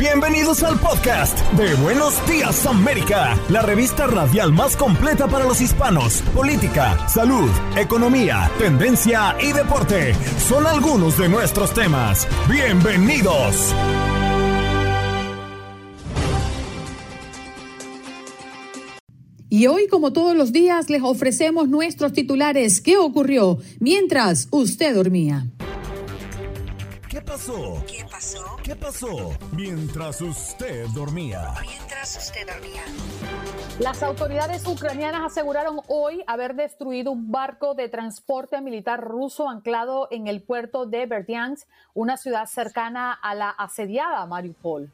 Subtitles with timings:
[0.00, 6.22] Bienvenidos al podcast de Buenos Días América, la revista radial más completa para los hispanos.
[6.34, 12.26] Política, salud, economía, tendencia y deporte son algunos de nuestros temas.
[12.48, 13.74] Bienvenidos.
[19.50, 22.80] Y hoy, como todos los días, les ofrecemos nuestros titulares.
[22.80, 25.46] ¿Qué ocurrió mientras usted dormía?
[27.10, 27.84] ¿Qué pasó?
[27.88, 28.56] ¿Qué pasó?
[28.62, 29.30] ¿Qué pasó?
[29.50, 31.54] Mientras usted dormía.
[31.60, 32.82] Mientras usted dormía.
[33.80, 40.28] Las autoridades ucranianas aseguraron hoy haber destruido un barco de transporte militar ruso anclado en
[40.28, 44.92] el puerto de Berdyansk, una ciudad cercana a la asediada Mariupol.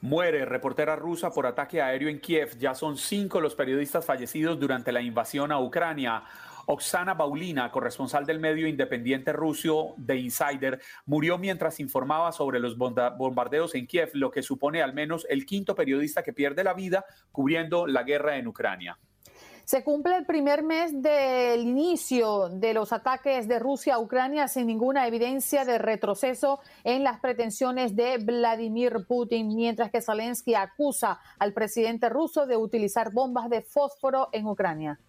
[0.00, 2.58] Muere reportera rusa por ataque aéreo en Kiev.
[2.58, 6.24] Ya son cinco los periodistas fallecidos durante la invasión a Ucrania.
[6.66, 13.74] Oksana Baulina, corresponsal del medio independiente ruso The Insider, murió mientras informaba sobre los bombardeos
[13.74, 17.86] en Kiev, lo que supone al menos el quinto periodista que pierde la vida cubriendo
[17.86, 18.98] la guerra en Ucrania.
[19.64, 24.68] Se cumple el primer mes del inicio de los ataques de Rusia a Ucrania sin
[24.68, 31.52] ninguna evidencia de retroceso en las pretensiones de Vladimir Putin, mientras que Zelensky acusa al
[31.52, 35.00] presidente ruso de utilizar bombas de fósforo en Ucrania.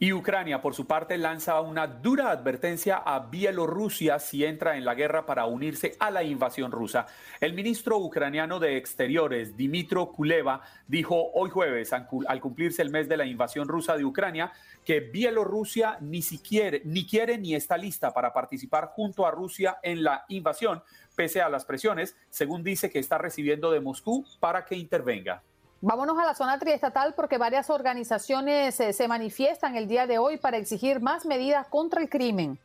[0.00, 4.94] Y Ucrania, por su parte, lanza una dura advertencia a Bielorrusia si entra en la
[4.94, 7.06] guerra para unirse a la invasión rusa.
[7.40, 13.16] El ministro ucraniano de Exteriores, Dimitro Kuleva, dijo hoy jueves, al cumplirse el mes de
[13.16, 14.52] la invasión rusa de Ucrania,
[14.84, 20.04] que Bielorrusia ni siquiera ni quiere ni está lista para participar junto a Rusia en
[20.04, 20.80] la invasión,
[21.16, 25.42] pese a las presiones, según dice que está recibiendo de Moscú para que intervenga.
[25.80, 30.36] Vámonos a la zona triestatal porque varias organizaciones eh, se manifiestan el día de hoy
[30.36, 32.58] para exigir más medidas contra el crimen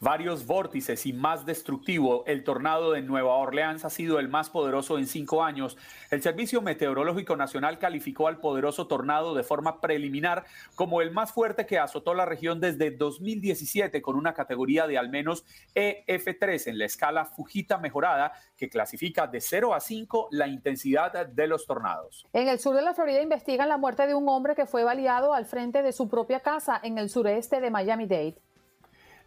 [0.00, 4.98] varios vórtices y más destructivo, el tornado de Nueva Orleans ha sido el más poderoso
[4.98, 5.76] en cinco años.
[6.10, 10.44] El Servicio Meteorológico Nacional calificó al poderoso tornado de forma preliminar
[10.74, 15.08] como el más fuerte que azotó la región desde 2017 con una categoría de al
[15.08, 15.44] menos
[15.74, 21.46] EF3 en la escala Fujita mejorada que clasifica de 0 a 5 la intensidad de
[21.46, 22.26] los tornados.
[22.32, 25.32] En el sur de la Florida investigan la muerte de un hombre que fue baleado
[25.32, 28.36] al frente de su propia casa en el sureste de Miami-Dade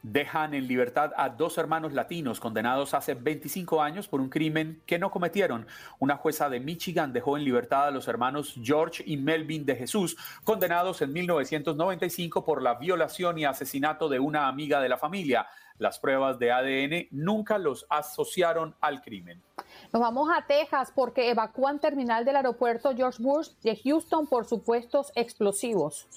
[0.04, 5.00] dejan en libertad a dos hermanos latinos condenados hace 25 años por un crimen que
[5.00, 5.68] no cometieron.
[6.00, 10.18] Una jueza de Michigan dejó en libertad a los hermanos George y Melvin de Jesús,
[10.44, 15.48] condenados en 1995 por la violación y asesinato de una amiga de la familia.
[15.78, 19.42] Las pruebas de ADN nunca los asociaron al crimen.
[19.92, 25.12] Nos vamos a Texas porque evacúan terminal del aeropuerto George Bush de Houston por supuestos
[25.16, 26.08] explosivos.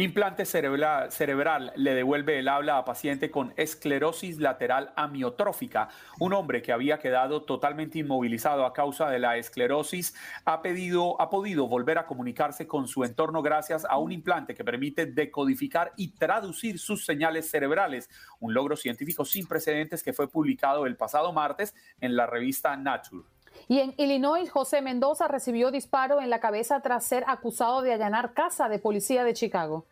[0.00, 5.90] Implante cerebral, le devuelve el habla a paciente con esclerosis lateral amiotrófica.
[6.18, 10.14] Un hombre que había quedado totalmente inmovilizado a causa de la esclerosis
[10.46, 14.64] ha, pedido, ha podido volver a comunicarse con su entorno gracias a un implante que
[14.64, 18.08] permite decodificar y traducir sus señales cerebrales.
[18.38, 23.24] Un logro científico sin precedentes que fue publicado el pasado martes en la revista Nature.
[23.68, 28.32] Y en Illinois, José Mendoza recibió disparo en la cabeza tras ser acusado de allanar
[28.32, 29.86] casa de policía de Chicago.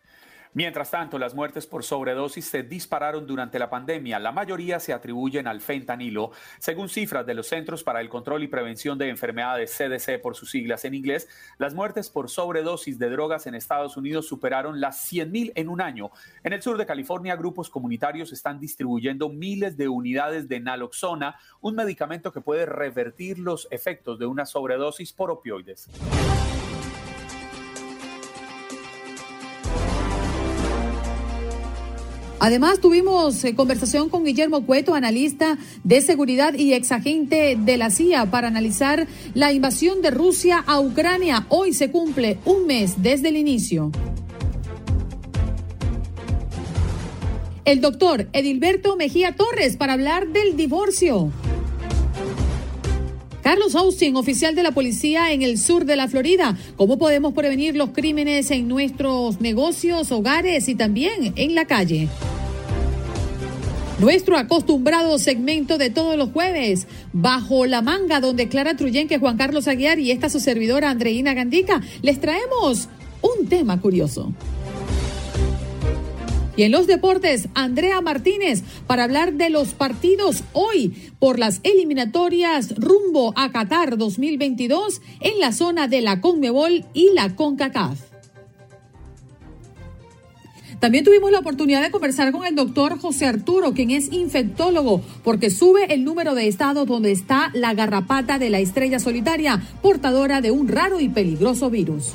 [0.55, 4.19] Mientras tanto, las muertes por sobredosis se dispararon durante la pandemia.
[4.19, 6.31] La mayoría se atribuyen al fentanilo.
[6.59, 10.51] Según cifras de los Centros para el Control y Prevención de Enfermedades, CDC por sus
[10.51, 15.53] siglas en inglés, las muertes por sobredosis de drogas en Estados Unidos superaron las 100.000
[15.55, 16.11] en un año.
[16.43, 21.75] En el sur de California, grupos comunitarios están distribuyendo miles de unidades de naloxona, un
[21.75, 25.89] medicamento que puede revertir los efectos de una sobredosis por opioides.
[32.41, 38.31] Además, tuvimos eh, conversación con Guillermo Cueto, analista de seguridad y exagente de la CIA,
[38.31, 41.47] para analizar la invasión de Rusia a Ucrania.
[41.49, 43.91] Hoy se cumple un mes desde el inicio.
[47.65, 51.33] El doctor Edilberto Mejía Torres para hablar del divorcio.
[53.49, 56.55] Carlos Austin, oficial de la policía en el sur de la Florida.
[56.77, 62.09] ¿Cómo podemos prevenir los crímenes en nuestros negocios, hogares y también en la calle?
[64.01, 69.67] Nuestro acostumbrado segmento de todos los jueves, Bajo la Manga, donde Clara Truyenque, Juan Carlos
[69.67, 72.91] Aguiar y esta su servidora Andreina Gandica, les traemos
[73.23, 74.31] un tema curioso.
[76.59, 82.75] Y en los deportes, Andrea Martínez para hablar de los partidos hoy por las eliminatorias
[82.75, 88.01] rumbo a Qatar 2022 en la zona de la Conmebol y la CONCACAF.
[90.81, 95.51] También tuvimos la oportunidad de conversar con el doctor José Arturo, quien es infectólogo, porque
[95.51, 100.51] sube el número de estados donde está la garrapata de la estrella solitaria, portadora de
[100.51, 102.15] un raro y peligroso virus.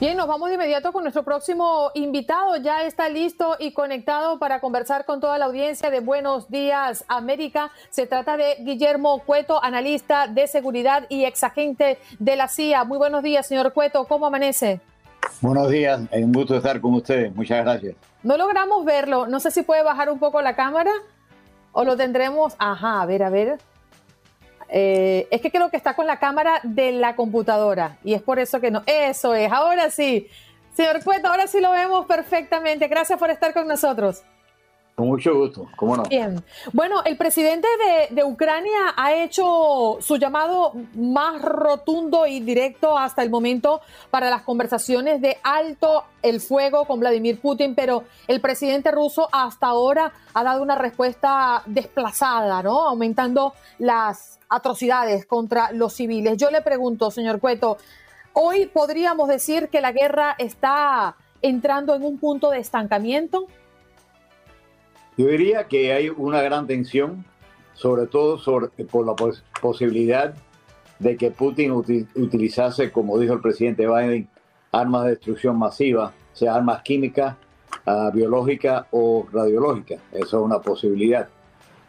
[0.00, 2.56] Bien, nos vamos de inmediato con nuestro próximo invitado.
[2.58, 7.72] Ya está listo y conectado para conversar con toda la audiencia de Buenos Días América.
[7.90, 12.84] Se trata de Guillermo Cueto, analista de seguridad y exagente de la CIA.
[12.84, 14.04] Muy buenos días, señor Cueto.
[14.04, 14.80] ¿Cómo amanece?
[15.40, 17.34] Buenos días, es un gusto estar con ustedes.
[17.34, 17.96] Muchas gracias.
[18.22, 19.26] No logramos verlo.
[19.26, 20.92] No sé si puede bajar un poco la cámara
[21.72, 22.54] o lo tendremos.
[22.58, 23.58] Ajá, a ver, a ver.
[24.68, 28.38] Eh, es que creo que está con la cámara de la computadora y es por
[28.38, 28.82] eso que no.
[28.86, 30.28] Eso es, ahora sí.
[30.74, 32.86] Señor Cueto, ahora sí lo vemos perfectamente.
[32.88, 34.22] Gracias por estar con nosotros.
[34.98, 36.02] Con mucho gusto, ¿cómo no?
[36.02, 36.42] Bien.
[36.72, 37.68] Bueno, el presidente
[38.10, 43.80] de, de, Ucrania ha hecho su llamado más rotundo y directo hasta el momento
[44.10, 49.68] para las conversaciones de alto el fuego con Vladimir Putin, pero el presidente ruso hasta
[49.68, 52.82] ahora ha dado una respuesta desplazada, ¿no?
[52.88, 56.36] Aumentando las atrocidades contra los civiles.
[56.36, 57.76] Yo le pregunto, señor Cueto,
[58.32, 63.46] ¿hoy podríamos decir que la guerra está entrando en un punto de estancamiento?
[65.16, 67.24] Yo diría que hay una gran tensión,
[67.74, 68.40] sobre todo
[68.90, 69.14] por la
[69.60, 70.34] posibilidad
[70.98, 74.28] de que Putin utilizase, como dijo el presidente Biden,
[74.72, 77.36] armas de destrucción masiva, sea armas químicas,
[77.86, 80.00] uh, biológicas o radiológicas.
[80.12, 81.28] Eso es una posibilidad.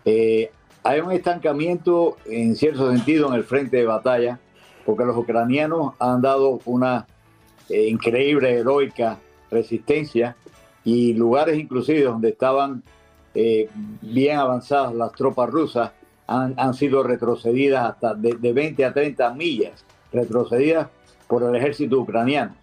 [0.06, 0.52] Eh,
[0.84, 4.40] hay un estancamiento en cierto sentido en el frente de batalla,
[4.86, 7.06] porque los ucranianos han dado una
[7.70, 9.20] eh, increíble, heroica
[9.52, 10.36] resistencia
[10.84, 12.84] y lugares inclusive donde estaban
[13.34, 13.70] eh,
[14.02, 15.92] bien avanzadas las tropas rusas
[16.28, 20.88] han, han sido retrocedidas hasta de, de, 20 a 30 millas, retrocedidas
[21.28, 22.56] por el ejército ucraniano,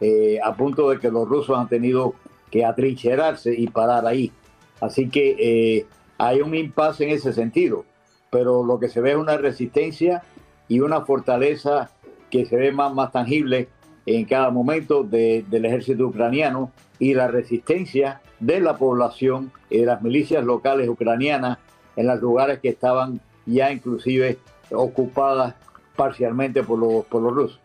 [0.00, 2.14] eh, a punto de que los rusos han tenido
[2.50, 4.32] que atrincherarse y parar ahí.
[4.80, 5.86] Así que eh,
[6.26, 7.84] hay un impasse en ese sentido,
[8.30, 10.22] pero lo que se ve es una resistencia
[10.68, 11.90] y una fortaleza
[12.30, 13.68] que se ve más, más tangible
[14.06, 19.86] en cada momento de, del ejército ucraniano y la resistencia de la población y de
[19.86, 21.58] las milicias locales ucranianas
[21.96, 24.38] en los lugares que estaban ya inclusive
[24.70, 25.54] ocupadas
[25.94, 27.60] parcialmente por los, por los rusos.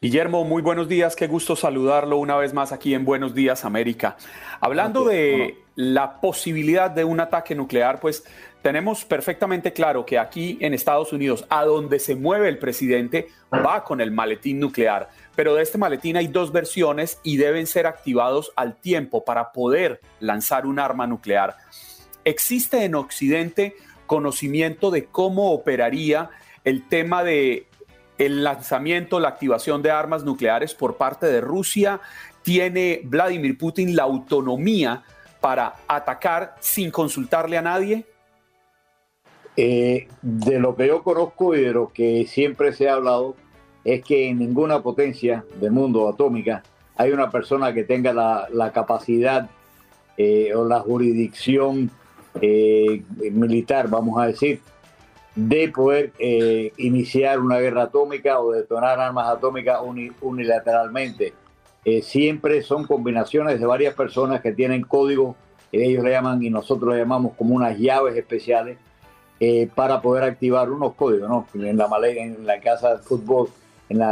[0.00, 4.16] Guillermo, muy buenos días, qué gusto saludarlo una vez más aquí en Buenos Días América.
[4.60, 8.24] Hablando de la posibilidad de un ataque nuclear, pues
[8.62, 13.84] tenemos perfectamente claro que aquí en Estados Unidos, a donde se mueve el presidente, va
[13.84, 15.08] con el maletín nuclear.
[15.36, 20.00] Pero de este maletín hay dos versiones y deben ser activados al tiempo para poder
[20.18, 21.56] lanzar un arma nuclear.
[22.24, 23.76] ¿Existe en Occidente
[24.06, 26.30] conocimiento de cómo operaría
[26.64, 27.68] el tema de
[28.18, 32.00] el lanzamiento, la activación de armas nucleares por parte de Rusia?
[32.42, 35.04] ¿Tiene Vladimir Putin la autonomía
[35.40, 38.04] para atacar sin consultarle a nadie?
[39.56, 43.36] Eh, de lo que yo conozco y de lo que siempre se ha hablado,
[43.84, 46.62] es que en ninguna potencia del mundo atómica
[46.96, 49.48] hay una persona que tenga la, capacidad
[50.16, 51.90] eh, o la jurisdicción
[52.40, 54.60] eh, militar, vamos a decir,
[55.34, 61.34] de poder eh, iniciar una guerra atómica o detonar armas atómicas uni, unilateralmente.
[61.88, 65.36] Eh, siempre son combinaciones de varias personas que tienen códigos,
[65.70, 68.76] ellos le llaman y nosotros le llamamos como unas llaves especiales
[69.38, 71.46] eh, para poder activar unos códigos, ¿no?
[71.54, 73.50] En la, en la casa de fútbol
[73.88, 74.02] en,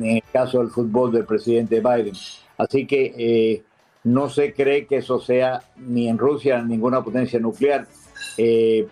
[0.00, 2.14] el caso del fútbol del presidente Biden.
[2.56, 3.62] Así que eh,
[4.04, 7.88] no se cree que eso sea ni en Rusia, ni ninguna potencia nuclear,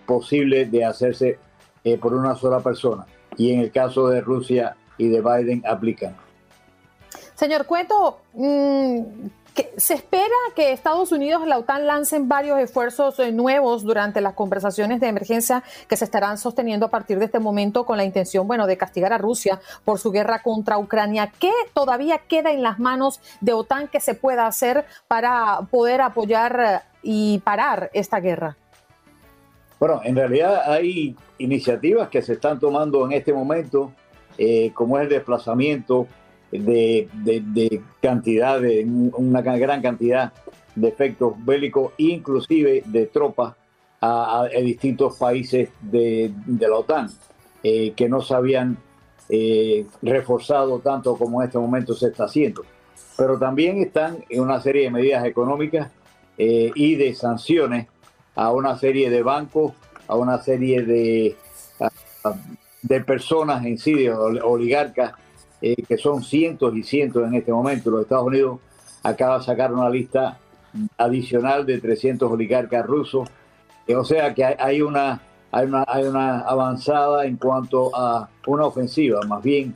[0.05, 1.39] posible de hacerse
[2.01, 3.05] por una sola persona.
[3.37, 6.26] Y en el caso de Rusia y de Biden aplican.
[7.37, 9.27] Señor Cueto, mmm,
[9.77, 10.23] se espera
[10.55, 15.07] que Estados Unidos y la OTAN lancen varios esfuerzos eh, nuevos durante las conversaciones de
[15.07, 18.75] emergencia que se estarán sosteniendo a partir de este momento con la intención, bueno, de
[18.75, 21.31] castigar a Rusia por su guerra contra Ucrania.
[21.39, 26.85] ¿Qué todavía queda en las manos de OTAN que se pueda hacer para poder apoyar
[27.03, 28.57] y parar esta guerra?
[29.79, 33.91] Bueno, en realidad hay iniciativas que se están tomando en este momento,
[34.39, 36.07] eh, como es el desplazamiento
[36.51, 40.33] de, cantidad, de una gran cantidad
[40.75, 43.55] de efectos bélicos, inclusive de tropas
[44.01, 47.09] a, distintos países de, la OTAN,
[47.63, 48.77] eh, que no se habían
[49.29, 52.63] eh, reforzado tanto como en este momento se está haciendo.
[53.17, 55.89] Pero también están en una serie de medidas económicas
[56.37, 57.87] eh, y de sanciones
[58.35, 59.73] a una serie de bancos,
[60.07, 61.35] a una serie de,
[62.83, 65.13] de personas en sí, de oligarcas,
[65.59, 67.89] que son cientos y cientos en este momento.
[67.89, 68.59] Los Estados Unidos
[69.03, 70.37] acaba de sacar una lista
[70.97, 73.29] adicional de 300 oligarcas rusos.
[73.95, 75.21] O sea que hay una,
[75.51, 79.73] hay una, hay una avanzada en cuanto a una ofensiva, más bien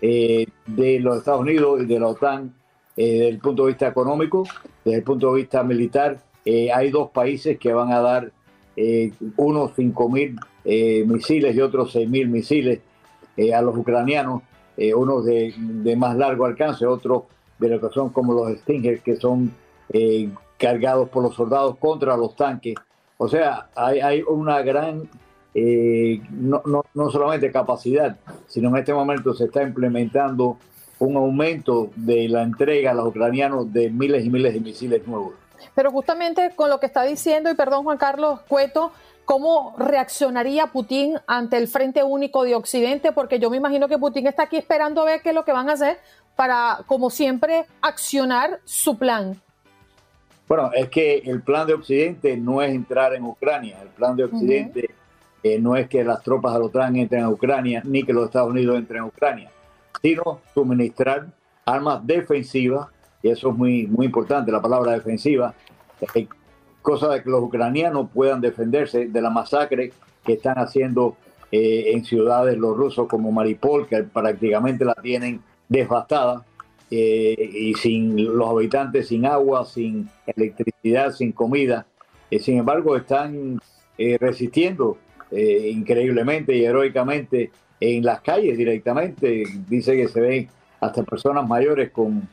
[0.00, 2.52] eh, de los Estados Unidos y de la OTAN
[2.96, 4.44] eh, desde el punto de vista económico,
[4.84, 6.18] desde el punto de vista militar.
[6.44, 8.32] Eh, hay dos países que van a dar
[9.36, 12.80] unos 5.000 misiles y otros 6.000 misiles
[13.54, 14.42] a los ucranianos,
[14.94, 17.24] unos de, más largo alcance, otros
[17.58, 19.52] de lo que son como los Stinger, que son
[19.90, 22.74] eh, cargados por los soldados contra los tanques.
[23.18, 25.08] O sea, hay, una gran,
[25.54, 28.16] eh, no, no, solamente capacidad,
[28.48, 30.56] sino en este momento se está implementando
[30.98, 35.34] un aumento de la entrega a los ucranianos de miles y miles de misiles nuevos.
[35.74, 38.92] Pero justamente con lo que está diciendo, y perdón Juan Carlos Cueto,
[39.32, 43.12] ¿cómo reaccionaría Putin ante el Frente Único de Occidente?
[43.12, 45.52] Porque yo me imagino que Putin está aquí esperando a ver qué es lo que
[45.52, 45.96] van a hacer
[46.36, 49.40] para, como siempre, accionar su plan.
[50.46, 53.78] Bueno, es que el plan de Occidente no es entrar en Ucrania.
[53.80, 54.90] El plan de Occidente
[55.42, 58.26] eh, no es que las tropas de la OTAN entren a Ucrania ni que los
[58.26, 59.50] Estados Unidos entren a Ucrania,
[60.02, 61.28] sino suministrar
[61.64, 62.88] armas defensivas,
[63.22, 65.54] y eso es muy, muy importante, la palabra defensiva,
[66.02, 66.28] eh,
[66.82, 69.92] cosa de que los ucranianos puedan defenderse de la masacre
[70.24, 71.16] que están haciendo
[71.50, 76.44] eh, en ciudades los rusos como Maripol, que prácticamente la tienen devastada
[76.94, 81.86] eh, y sin los habitantes, sin agua, sin electricidad, sin comida.
[82.30, 83.58] Eh, sin embargo, están
[83.96, 84.98] eh, resistiendo
[85.30, 89.44] increíblemente y heroicamente en las calles directamente.
[89.66, 90.48] Dice que se ven
[90.78, 92.28] hasta personas mayores con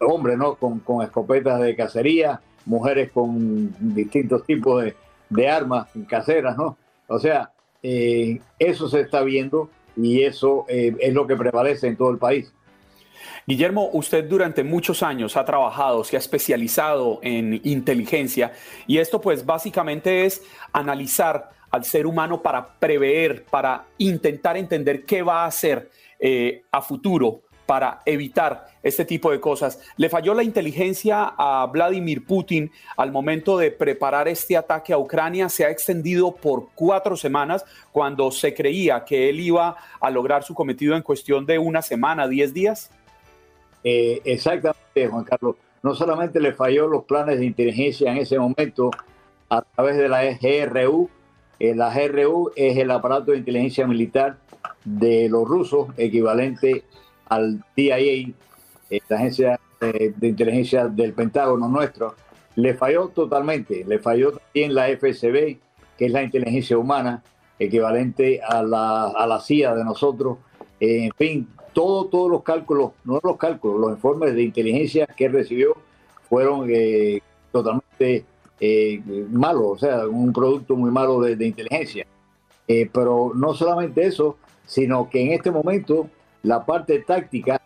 [0.00, 0.54] hombres, ¿no?
[0.54, 4.94] Con, con, escopetas de cacería, mujeres con distintos tipos de,
[5.28, 6.76] de armas caseras, ¿no?
[7.08, 7.50] O sea,
[7.82, 12.52] eso se está viendo y eso es lo que prevalece en todo el país.
[13.46, 18.52] Guillermo, usted durante muchos años ha trabajado, se ha especializado en inteligencia
[18.86, 20.42] y esto pues básicamente es
[20.72, 25.90] analizar al ser humano para prever, para intentar entender qué va a hacer
[26.20, 29.80] eh, a futuro para evitar este tipo de cosas.
[29.96, 35.48] ¿Le falló la inteligencia a Vladimir Putin al momento de preparar este ataque a Ucrania?
[35.48, 40.54] Se ha extendido por cuatro semanas cuando se creía que él iba a lograr su
[40.54, 42.90] cometido en cuestión de una semana, diez días.
[43.82, 45.56] Eh, exactamente, Juan Carlos.
[45.82, 48.90] No solamente le falló los planes de inteligencia en ese momento
[49.48, 51.08] a través de la GRU,
[51.58, 54.36] eh, la GRU es el aparato de inteligencia militar
[54.84, 56.84] de los rusos, equivalente
[57.34, 58.32] al DIA,
[58.90, 62.14] eh, la agencia de inteligencia del Pentágono nuestro.
[62.54, 65.58] Le falló totalmente, le falló también la FSB,
[65.98, 67.22] que es la inteligencia humana,
[67.58, 70.38] equivalente a la, a la CIA de nosotros.
[70.78, 75.74] en fin, todos los cálculos, no los cálculos, los informes de inteligencia que recibió
[76.28, 77.20] fueron eh,
[77.50, 78.24] totalmente
[78.60, 82.06] eh, malos, o sea, un producto muy malo de, inteligencia.
[82.68, 84.36] Eh, pero no solamente eso,
[84.66, 86.08] sino que en este momento
[86.42, 87.60] la parte táctica,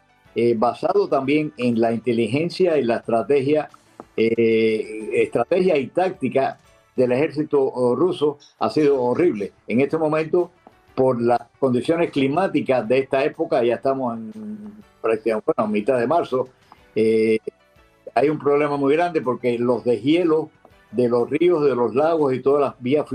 [0.56, 3.70] basado también en la inteligencia y la estrategia,
[4.16, 6.58] estrategia y táctica
[6.94, 9.52] del ejército ruso ha sido horrible.
[9.66, 10.50] En este momento
[10.96, 16.48] por las condiciones climáticas de esta época, ya estamos en prácticamente mitad de marzo,
[16.94, 17.38] eh,
[18.14, 20.46] hay un problema muy grande porque los deshielos
[20.90, 23.06] de los ríos, de los lagos y todas las vías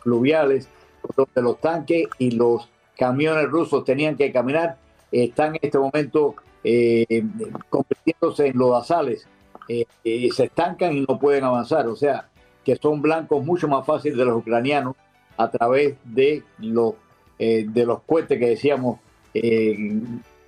[0.00, 0.68] fluviales,
[1.16, 4.76] donde los tanques y los camiones rusos tenían que caminar,
[5.10, 7.24] están en este momento eh,
[7.68, 9.26] convirtiéndose en lodazales,
[9.68, 9.86] eh,
[10.32, 12.28] se estancan y no pueden avanzar, o sea,
[12.64, 14.96] que son blancos mucho más fáciles de los ucranianos
[15.36, 16.94] a través de los,
[17.38, 19.00] eh, de los cohetes que decíamos
[19.34, 20.00] eh,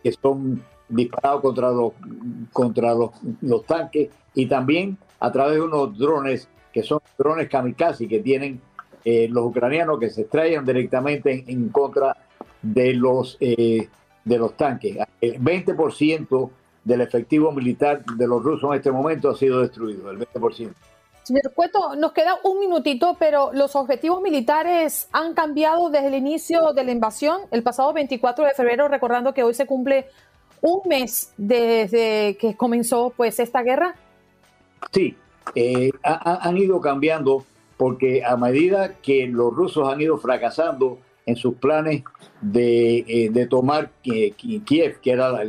[0.03, 1.93] que son disparados contra los,
[2.53, 8.21] contra los, tanques y también a través de unos drones que son drones kamikaze que
[8.21, 8.61] tienen
[9.05, 12.17] eh, los ucranianos que se extraen directamente en, contra
[12.73, 13.89] de los, de
[14.25, 14.99] los tanques.
[15.21, 16.51] El 20%
[16.85, 20.73] del efectivo militar de los rusos en este momento ha sido destruido, el 20%.
[21.25, 26.73] Señor Cueto, nos queda un minutito, pero los objetivos militares han cambiado desde el inicio
[26.73, 30.07] de la invasión, el pasado 24 de febrero, recordando que hoy se cumple
[30.61, 33.97] un mes desde que comenzó pues esta guerra.
[34.93, 35.17] Sí,
[35.57, 37.45] eh, han ido cambiando
[37.77, 42.05] porque a medida que los rusos han ido fracasando en sus planes
[42.41, 45.43] de, eh, tomar Kiev, que era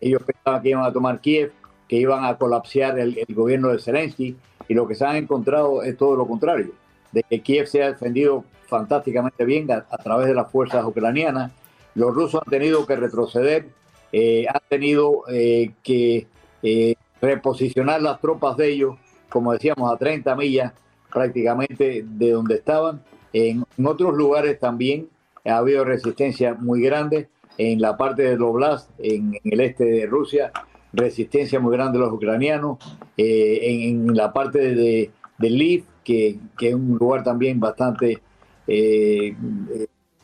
[0.00, 1.52] ellos pensaban que iban a tomar Kiev,
[1.88, 4.36] que iban a colapsar el, gobierno de Zelensky,
[4.68, 6.72] y lo que se han encontrado es todo lo contrario,
[7.12, 11.52] de que Kiev se ha defendido fantásticamente bien a, través de las fuerzas ucranianas.
[11.94, 13.68] Los rusos han tenido que retroceder,
[14.12, 16.26] eh, han tenido eh, que
[16.62, 18.96] eh, reposicionar las tropas de ellos,
[19.28, 20.72] como decíamos, a 30 millas
[21.12, 23.02] prácticamente de donde estaban.
[23.32, 25.08] En, otros lugares también
[25.44, 27.28] ha habido resistencia muy grande.
[27.58, 30.52] En la parte de Oblast, en el este de Rusia,
[30.92, 32.78] resistencia muy grande de los ucranianos,
[33.16, 38.20] eh, en, la parte de, de Lviv, que, que, es un lugar también bastante,
[38.66, 39.34] eh,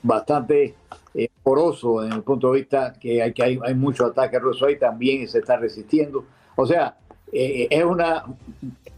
[0.03, 0.75] bastante
[1.15, 4.67] eh, poroso en el punto de vista que hay, que hay, hay mucho ataque ruso
[4.67, 6.25] ahí, también se está resistiendo.
[6.57, 6.97] O sea,
[7.33, 8.25] es, una,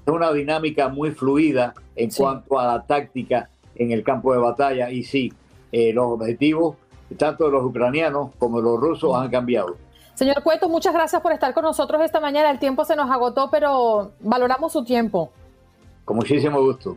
[0.06, 5.02] una dinámica muy fluida en cuanto a la táctica en el campo de batalla y
[5.02, 5.32] sí,
[5.72, 6.76] los objetivos
[7.16, 9.76] tanto de los ucranianos como de los rusos han cambiado.
[10.14, 12.50] Señor Cueto, muchas gracias por estar con nosotros esta mañana.
[12.50, 15.30] El tiempo se nos agotó, pero valoramos su tiempo.
[16.04, 16.96] Con muchísimo gusto.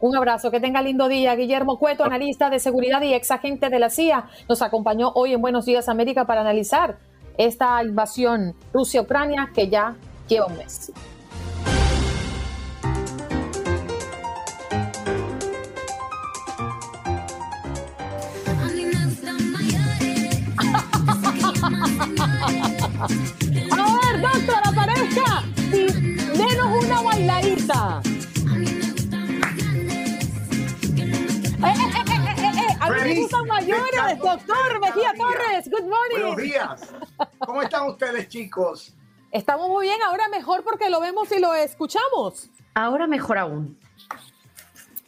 [0.00, 1.34] Un abrazo, que tenga lindo día.
[1.34, 5.40] Guillermo Cueto, analista de seguridad y ex agente de la CIA, nos acompañó hoy en
[5.40, 6.98] Buenos Días América para analizar
[7.38, 9.96] esta invasión Rusia-Ucrania que ya
[10.28, 10.92] lleva un mes.
[23.02, 25.42] A ver, doctor, aparezca
[25.72, 25.86] y
[26.38, 28.00] denos una bailadita.
[31.58, 35.68] Eh, eh, eh, a mí me gustan mayores, doctor Mejía Torres.
[35.68, 36.20] Good morning.
[36.20, 36.94] Buenos días.
[37.40, 38.94] ¿Cómo están ustedes, chicos?
[39.32, 42.50] Estamos muy bien, ahora mejor porque lo vemos y lo escuchamos.
[42.72, 43.81] Ahora mejor aún.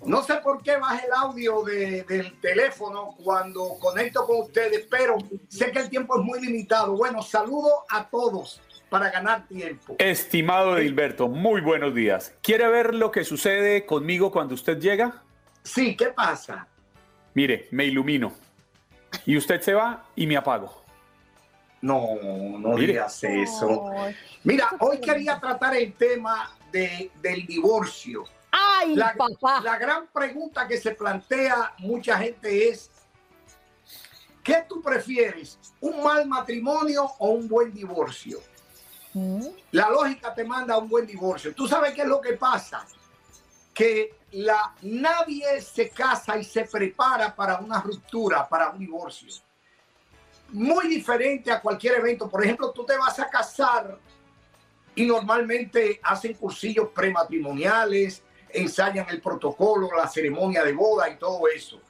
[0.07, 5.17] No sé por qué baja el audio del teléfono cuando conecto con ustedes, pero
[5.49, 6.97] sé que el tiempo es muy limitado.
[6.97, 9.97] Bueno, saludo a todos para ganar tiempo.
[9.99, 12.35] Estimado Edilberto, muy buenos días.
[12.43, 15.23] ¿Quiere ver lo que sucede conmigo cuando usted llega?
[15.63, 16.69] Sí, ¿qué pasa?
[17.33, 18.33] Mire, me ilumino.
[19.25, 20.83] Y usted se va y me apago.
[21.81, 22.17] No,
[22.59, 23.91] no digas eso.
[24.43, 28.25] Mira, hoy quería tratar el tema de, del divorcio
[28.87, 29.15] la,
[29.63, 32.91] La gran pregunta que se plantea mucha gente es,
[34.43, 35.59] ¿qué tú prefieres?
[35.81, 38.41] ¿Un mal matrimonio o un buen divorcio?
[39.15, 39.47] Mm.
[39.73, 41.55] La lógica te manda a un buen divorcio.
[41.55, 42.87] ¿Tú sabes qué es lo que pasa?
[43.73, 49.29] Que la, nadie se casa y se prepara para una ruptura, para un divorcio.
[50.51, 52.29] Muy diferente a cualquier evento.
[52.29, 53.99] Por ejemplo, tú te vas a casar
[54.95, 58.23] y normalmente hacen cursillos prematrimoniales,
[58.55, 61.81] ensayan el protocolo, la ceremonia de boda y todo eso.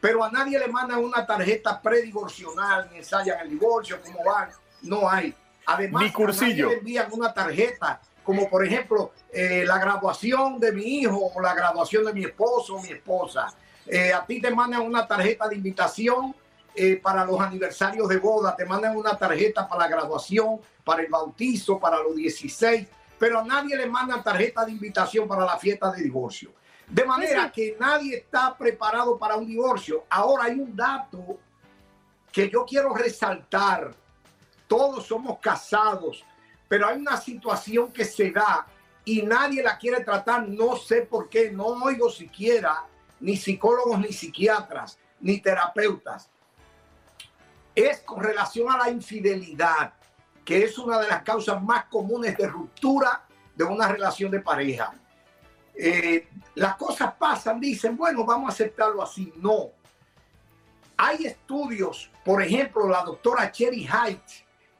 [0.00, 4.50] Pero a nadie le mandan una tarjeta predivorcional, ni ensayan el divorcio, cómo van.
[4.82, 5.34] No hay.
[5.66, 6.68] Además, ni cursillo.
[6.68, 11.54] le envían una tarjeta, como por ejemplo eh, la graduación de mi hijo o la
[11.54, 13.52] graduación de mi esposo o mi esposa.
[13.86, 16.34] Eh, a ti te mandan una tarjeta de invitación
[16.74, 21.08] eh, para los aniversarios de boda, te mandan una tarjeta para la graduación, para el
[21.08, 22.86] bautizo, para los 16
[23.18, 26.52] pero a nadie le manda tarjeta de invitación para la fiesta de divorcio.
[26.86, 30.04] De manera que nadie está preparado para un divorcio.
[30.08, 31.38] Ahora hay un dato
[32.32, 33.94] que yo quiero resaltar.
[34.66, 36.24] Todos somos casados,
[36.66, 38.66] pero hay una situación que se da
[39.04, 40.48] y nadie la quiere tratar.
[40.48, 41.50] No sé por qué.
[41.50, 42.86] No oigo siquiera
[43.20, 46.30] ni psicólogos, ni psiquiatras, ni terapeutas.
[47.74, 49.92] Es con relación a la infidelidad
[50.48, 53.22] que es una de las causas más comunes de ruptura
[53.54, 54.94] de una relación de pareja.
[55.74, 59.30] Eh, las cosas pasan, dicen, bueno, vamos a aceptarlo así.
[59.36, 59.72] No.
[60.96, 64.22] Hay estudios, por ejemplo, la doctora Cherry Height,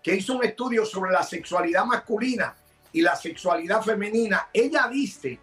[0.02, 2.56] que hizo un estudio sobre la sexualidad masculina
[2.90, 4.48] y la sexualidad femenina.
[4.54, 5.38] Ella dice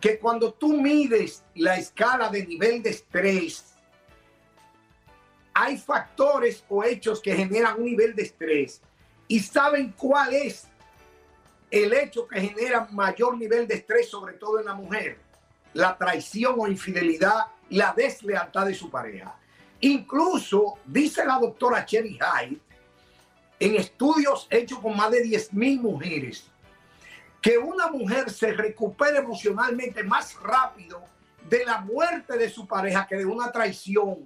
[0.00, 3.76] que cuando tú mides la escala de nivel de estrés,
[5.52, 8.82] hay factores o hechos que generan un nivel de estrés
[9.28, 10.66] y saben cuál es
[11.70, 15.18] el hecho que genera mayor nivel de estrés, sobre todo en la mujer,
[15.72, 19.36] la traición o infidelidad, la deslealtad de su pareja.
[19.80, 22.60] Incluso, dice la doctora Cherry Hyde,
[23.58, 26.46] en estudios hechos con más de 10 mil mujeres,
[27.40, 31.02] que una mujer se recupere emocionalmente más rápido
[31.48, 34.24] de la muerte de su pareja que de una traición.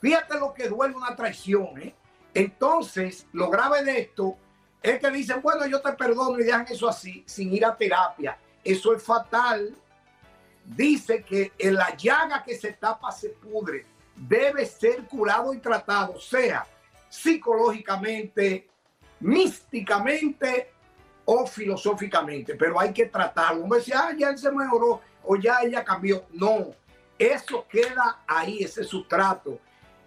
[0.00, 1.94] Fíjate lo que duele una traición, ¿eh?
[2.34, 4.36] Entonces, lo grave de esto
[4.82, 8.36] es que dicen, bueno, yo te perdono y dejan eso así, sin ir a terapia.
[8.62, 9.74] Eso es fatal.
[10.64, 13.86] Dice que en la llaga que se tapa se pudre.
[14.16, 16.66] Debe ser curado y tratado, sea
[17.08, 18.68] psicológicamente,
[19.20, 20.72] místicamente
[21.24, 23.66] o filosóficamente, pero hay que tratarlo.
[23.66, 26.24] Me decía, ah, ya él se mejoró o ya ella cambió.
[26.32, 26.74] No,
[27.18, 29.58] eso queda ahí, ese sustrato.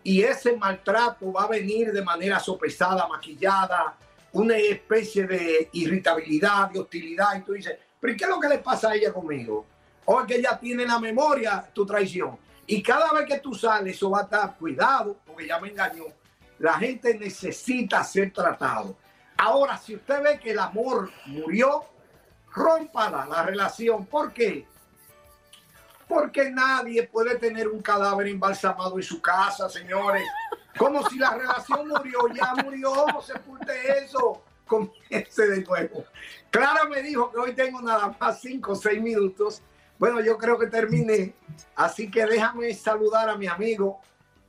[0.08, 3.94] Y ese maltrato va a venir de manera sopesada, maquillada,
[4.32, 7.36] una especie de irritabilidad, de hostilidad.
[7.36, 9.66] Y tú dices, pero ¿qué es lo que le pasa a ella conmigo?
[10.06, 12.40] O que ella tiene en la memoria tu traición.
[12.66, 16.06] Y cada vez que tú sales, eso va a estar cuidado, porque ya me engañó.
[16.60, 18.96] La gente necesita ser tratado.
[19.36, 21.84] Ahora, si usted ve que el amor murió,
[22.54, 24.06] rómpala la relación.
[24.06, 24.66] ¿Por qué?
[26.08, 30.24] Porque nadie puede tener un cadáver embalsamado en su casa, señores.
[30.78, 36.06] Como si la relación murió, ya murió, sepulte eso, comience de nuevo.
[36.50, 39.62] Clara me dijo que hoy tengo nada más cinco o seis minutos.
[40.00, 41.34] Bueno, yo creo que terminé,
[41.76, 44.00] así que déjame saludar a mi amigo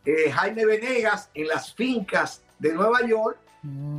[0.04, 3.38] eh, Jaime Venegas en las fincas de Nueva York,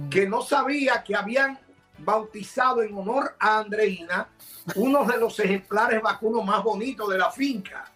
[0.09, 1.59] que no sabía que habían
[2.03, 4.27] bautizado en honor a Andreina
[4.75, 7.91] uno de los ejemplares vacunos más bonitos de la finca.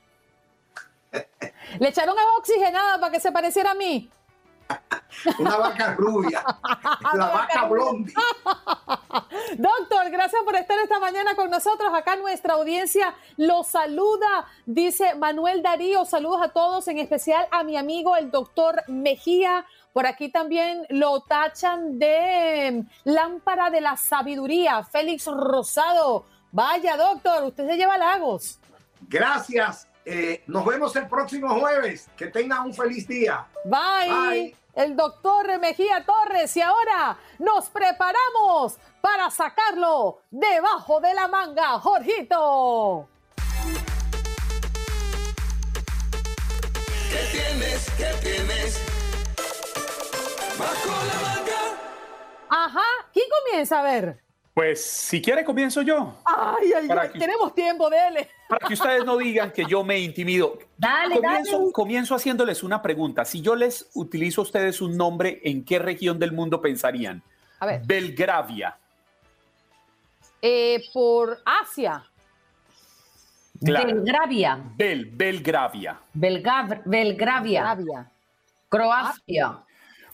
[1.80, 4.10] Le echaron agua oxigenada para que se pareciera a mí.
[5.40, 6.44] Una vaca rubia,
[7.14, 8.14] la vaca blondie.
[9.58, 11.94] Doctor, gracias por estar esta mañana con nosotros.
[11.94, 16.06] Acá nuestra audiencia lo saluda, dice Manuel Darío.
[16.06, 19.66] Saludos a todos, en especial a mi amigo el doctor Mejía.
[19.94, 26.26] Por aquí también lo tachan de lámpara de la sabiduría, Félix Rosado.
[26.52, 28.60] Vaya, doctor, usted se lleva lagos.
[29.08, 29.88] Gracias.
[30.06, 32.10] Eh, nos vemos el próximo jueves.
[32.18, 33.46] Que tenga un feliz día.
[33.66, 34.56] Bye.
[34.74, 36.56] El doctor Mejía Torres.
[36.58, 43.08] Y ahora nos preparamos para sacarlo debajo de la manga, Jorgito.
[47.12, 47.92] ¿Qué tienes?
[47.98, 48.82] ¿Qué tienes?
[50.58, 51.62] Bajo la manga.
[52.50, 52.86] Ajá.
[53.14, 54.23] ¿Quién comienza a ver?
[54.54, 56.16] Pues si quiere comienzo yo.
[56.24, 58.30] Ay, ay, ay, tenemos tiempo, dele.
[58.48, 60.60] Para que ustedes no digan que yo me intimido.
[60.78, 61.72] Dale, comienzo, dale.
[61.72, 63.26] comienzo haciéndoles una pregunta.
[63.26, 67.24] Si yo les utilizo a ustedes un nombre, ¿en qué región del mundo pensarían?
[67.60, 67.82] A ver.
[67.84, 68.78] Belgravia.
[70.40, 72.04] Eh, por Asia.
[73.64, 73.88] Claro.
[73.88, 74.60] Belgravia.
[74.76, 76.00] Bel, Belgravia.
[76.14, 78.12] Belgav- Belgravia.
[78.70, 79.64] Croacia.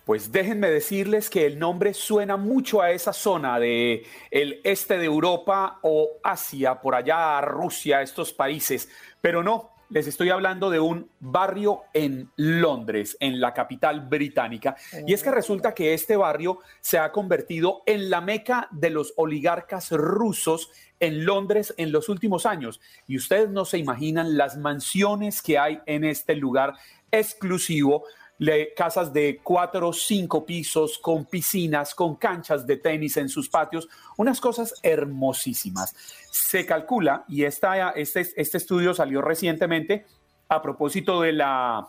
[0.09, 5.05] Pues déjenme decirles que el nombre suena mucho a esa zona de el este de
[5.05, 8.89] Europa o Asia, por allá a Rusia, estos países,
[9.21, 14.75] pero no, les estoy hablando de un barrio en Londres, en la capital británica.
[15.05, 19.13] Y es que resulta que este barrio se ha convertido en la meca de los
[19.15, 22.81] oligarcas rusos en Londres en los últimos años.
[23.05, 26.73] Y ustedes no se imaginan las mansiones que hay en este lugar
[27.11, 28.05] exclusivo
[28.39, 33.47] le- casas de cuatro o cinco pisos, con piscinas, con canchas de tenis en sus
[33.49, 35.95] patios, unas cosas hermosísimas.
[36.31, 40.05] Se calcula, y esta, este, este estudio salió recientemente
[40.47, 41.87] a propósito de la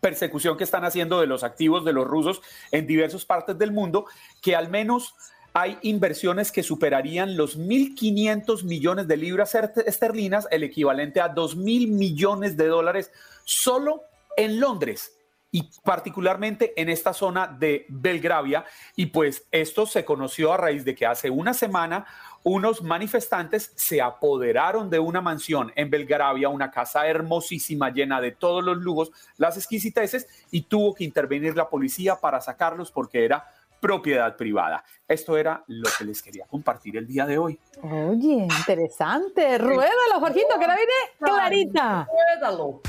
[0.00, 4.06] persecución que están haciendo de los activos de los rusos en diversas partes del mundo,
[4.42, 5.14] que al menos
[5.54, 11.88] hay inversiones que superarían los 1.500 millones de libras ester- esterlinas, el equivalente a 2.000
[11.88, 13.10] millones de dólares,
[13.44, 14.02] solo
[14.36, 15.15] en Londres
[15.56, 18.66] y particularmente en esta zona de Belgravia.
[18.94, 22.04] Y pues esto se conoció a raíz de que hace una semana
[22.42, 28.62] unos manifestantes se apoderaron de una mansión en Belgravia, una casa hermosísima llena de todos
[28.62, 34.36] los lujos, las exquisiteces, y tuvo que intervenir la policía para sacarlos porque era propiedad
[34.36, 34.84] privada.
[35.08, 37.58] Esto era lo que les quería compartir el día de hoy.
[37.82, 39.56] Oye, interesante.
[39.56, 42.06] Ruédalo, Jorgito, que la viene clarita.
[42.06, 42.82] Ruédalo.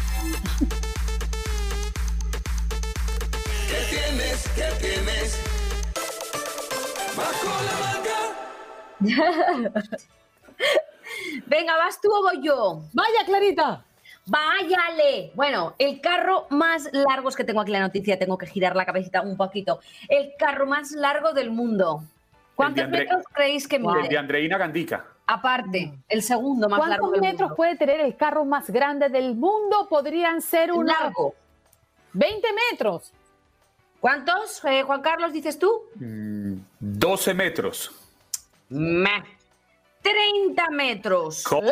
[4.57, 4.79] Tienes?
[4.79, 5.43] ¿Qué tienes?
[7.15, 8.19] Bajo la manga.
[11.45, 12.81] Venga, ¿vas tú o voy yo?
[12.93, 13.83] Vaya, Clarita.
[14.25, 15.31] Váyale.
[15.35, 18.85] Bueno, el carro más largo, es que tengo aquí la noticia, tengo que girar la
[18.85, 19.79] cabecita un poquito.
[20.09, 22.03] El carro más largo del mundo.
[22.55, 24.17] ¿Cuántos de metros creéis que El de mide?
[24.17, 25.05] Andreina Gandica.
[25.27, 27.55] Aparte, el segundo más largo ¿Cuántos metros mundo.
[27.55, 29.87] puede tener el carro más grande del mundo?
[29.89, 31.35] Podrían ser unos Largo.
[32.13, 33.13] 20 metros.
[33.99, 35.83] ¿Cuántos, eh, Juan Carlos, dices tú?
[35.95, 37.91] Mm, 12 metros.
[38.69, 39.23] Meh.
[40.01, 41.43] 30 metros.
[41.43, 41.71] ¿Cómo?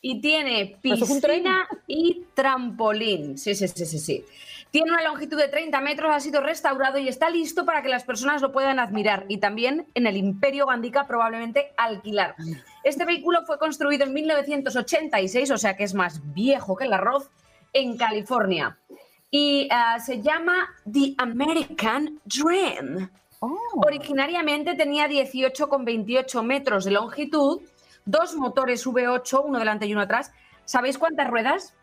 [0.00, 3.38] Y tiene piscina y trampolín.
[3.38, 4.24] Sí, sí, sí, sí, sí.
[4.72, 8.04] Tiene una longitud de 30 metros, ha sido restaurado y está listo para que las
[8.04, 12.36] personas lo puedan admirar y también en el Imperio Gandica probablemente alquilar.
[12.82, 17.30] Este vehículo fue construido en 1986, o sea que es más viejo que el arroz,
[17.74, 18.78] en California.
[19.34, 23.10] Y ah, se llama The American Dream.
[23.40, 23.58] Oh.
[23.86, 27.62] Originariamente tenía 18,28 metros de longitud,
[28.04, 30.32] dos motores V8, uno delante y uno atrás.
[30.66, 31.74] ¿Sabéis cuántas ruedas?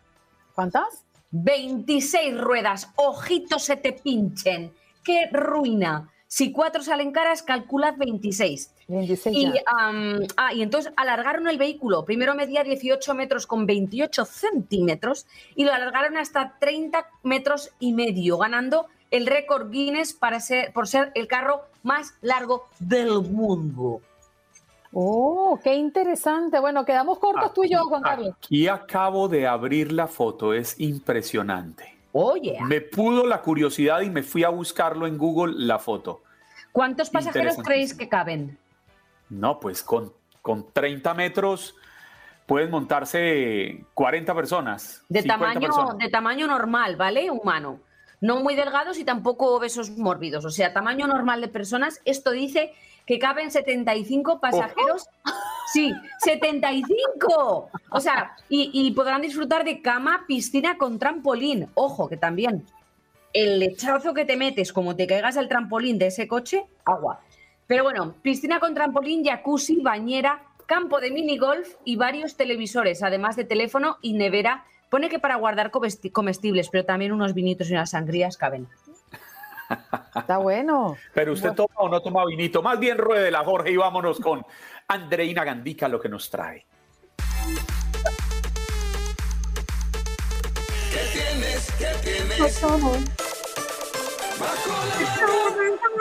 [0.54, 1.06] ¿Cuántas?
[1.32, 2.92] 26 ruedas.
[2.98, 4.72] Ojitos se te pinchen.
[5.04, 6.08] ¡Qué ruina!
[6.32, 8.72] Si cuatro salen caras, calculad 26.
[8.88, 12.06] 26 Y, ah, y entonces alargaron el vehículo.
[12.06, 18.38] Primero medía 18 metros con 28 centímetros y lo alargaron hasta 30 metros y medio,
[18.38, 24.00] ganando el récord Guinness para ser, por ser el carro más largo del mundo.
[24.94, 26.60] Oh, qué interesante.
[26.60, 28.36] Bueno, quedamos cortos tú y yo, Juan Carlos.
[28.38, 31.99] Aquí acabo de abrir la foto, es impresionante.
[32.12, 36.24] Oye, Me pudo la curiosidad y me fui a buscarlo en Google la foto.
[36.72, 38.58] ¿cuántos pasajeros creéis que caben?
[39.30, 41.76] No, pues con, con 30 metros
[42.46, 45.04] pueden montarse 40 personas.
[45.10, 45.98] De 50 tamaño, personas.
[45.98, 47.30] de tamaño normal, ¿vale?
[47.30, 47.80] Humano.
[48.22, 50.46] No muy delgados y tampoco obesos mórbidos.
[50.46, 52.02] O sea, tamaño normal de personas.
[52.06, 52.74] Esto dice
[53.10, 55.08] que caben 75 pasajeros.
[55.74, 57.70] Sí, 75.
[57.90, 61.70] O sea, y, y podrán disfrutar de cama, piscina con trampolín.
[61.74, 62.66] Ojo, que también
[63.34, 67.22] el lechazo que te metes, como te caigas al trampolín de ese coche, agua.
[67.66, 73.44] Pero bueno, piscina con trampolín, jacuzzi, bañera, campo de minigolf y varios televisores, además de
[73.44, 74.66] teléfono y nevera.
[74.92, 78.68] Pone que para guardar comesti- comestibles, pero también unos vinitos y unas sangrías caben.
[80.16, 80.96] Está bueno.
[81.14, 82.62] Pero usted toma o no toma vinito.
[82.62, 84.46] Más bien ruede la Jorge y vámonos con
[84.88, 86.66] Andreina Gandica lo que nos trae.
[90.92, 91.72] ¿Qué tienes?
[91.78, 92.62] ¿Qué tienes?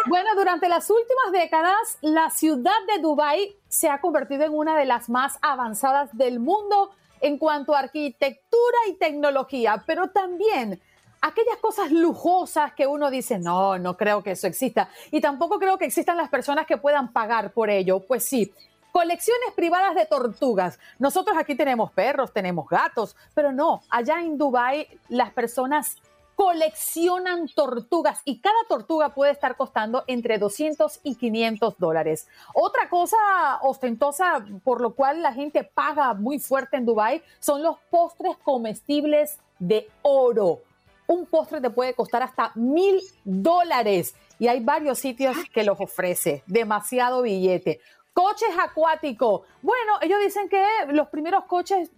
[0.07, 4.87] Bueno, durante las últimas décadas, la ciudad de Dubái se ha convertido en una de
[4.87, 10.81] las más avanzadas del mundo en cuanto a arquitectura y tecnología, pero también
[11.21, 14.89] aquellas cosas lujosas que uno dice, no, no creo que eso exista.
[15.11, 18.01] Y tampoco creo que existan las personas que puedan pagar por ello.
[18.01, 18.53] Pues sí.
[18.93, 20.79] Colecciones privadas de tortugas.
[20.99, 25.97] Nosotros aquí tenemos perros, tenemos gatos, pero no, allá en Dubái las personas
[26.39, 32.29] coleccionan tortugas y cada tortuga puede estar costando entre 200 y 500 dólares.
[32.55, 33.17] Otra cosa
[33.63, 39.41] ostentosa por lo cual la gente paga muy fuerte en Dubai son los postres comestibles
[39.59, 40.61] de oro.
[41.09, 46.43] Un postre te puede costar hasta mil dólares y hay varios sitios que los ofrece.
[46.47, 47.81] Demasiado billete.
[48.13, 49.43] Coches acuáticos.
[49.63, 51.91] Bueno, ellos dicen que los primeros coches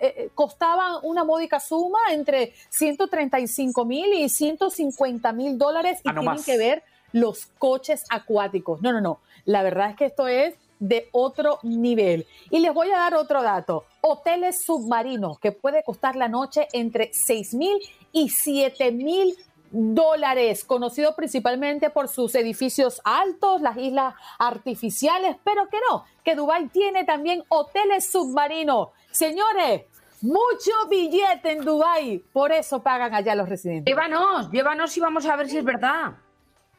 [0.00, 6.12] eh, eh, costaban una módica suma entre 135 mil y 150 mil dólares y Ah,
[6.12, 6.44] no tienen más.
[6.44, 8.82] que ver los coches acuáticos.
[8.82, 9.20] No, no, no.
[9.44, 12.26] La verdad es que esto es de otro nivel.
[12.50, 13.84] Y les voy a dar otro dato.
[14.00, 17.78] Hoteles submarinos que puede costar la noche entre 6 mil
[18.12, 19.36] y 7 mil
[19.70, 26.68] dólares, conocido principalmente por sus edificios altos, las islas artificiales, pero que no, que Dubái
[26.68, 28.88] tiene también hoteles submarinos.
[29.10, 29.82] Señores,
[30.22, 33.92] mucho billete en Dubái, por eso pagan allá los residentes.
[33.92, 36.14] Llévanos, llévanos y vamos a ver si es verdad.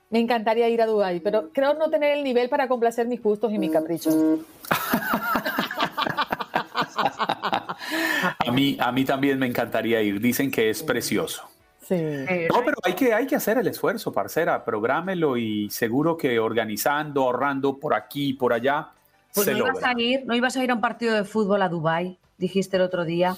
[0.10, 3.54] Me encantaría ir a Dubái, pero creo no tener el nivel para complacer mis gustos
[3.54, 4.16] y mis caprichos.
[8.46, 10.20] A mí, a mí también me encantaría ir.
[10.20, 11.44] Dicen que es precioso.
[11.82, 11.96] Sí.
[12.52, 14.64] No, pero hay que, hay que hacer el esfuerzo, parcera.
[14.64, 18.90] Prográmelo y seguro que organizando, ahorrando por aquí y por allá,
[19.34, 21.62] Pues se no ibas, a ir, no ibas a ir a un partido de fútbol
[21.62, 23.36] a Dubai, dijiste el otro día.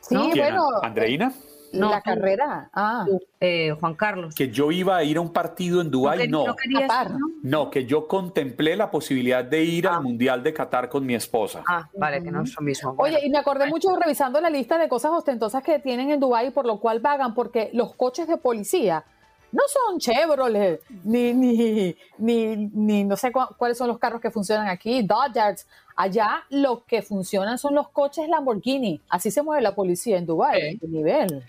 [0.00, 0.30] Sí, ¿No?
[0.30, 1.32] ¿Quién, bueno, Andreina?
[1.78, 2.10] No, la tú.
[2.10, 2.70] carrera.
[2.72, 3.06] Ah,
[3.40, 4.34] Eh, Juan Carlos.
[4.34, 6.44] Que yo iba a ir a un partido en Dubái, no.
[6.56, 7.10] querías, Qatar.
[7.12, 7.26] ¿no?
[7.42, 11.62] No, que yo contemplé la posibilidad de ir al Mundial de Qatar con mi esposa.
[11.66, 12.94] Ah, vale, que no es lo mismo.
[12.98, 16.50] Oye, y me acordé mucho revisando la lista de cosas ostentosas que tienen en Dubái
[16.52, 19.04] por lo cual pagan, porque los coches de policía
[19.52, 24.30] no son Chevrolet, ni, ni, ni, ni no sé cu- cuáles son los carros que
[24.30, 25.66] funcionan aquí, Dodgers.
[25.96, 29.00] Allá lo que funcionan son los coches Lamborghini.
[29.08, 31.44] Así se mueve la policía en Dubái, de nivel.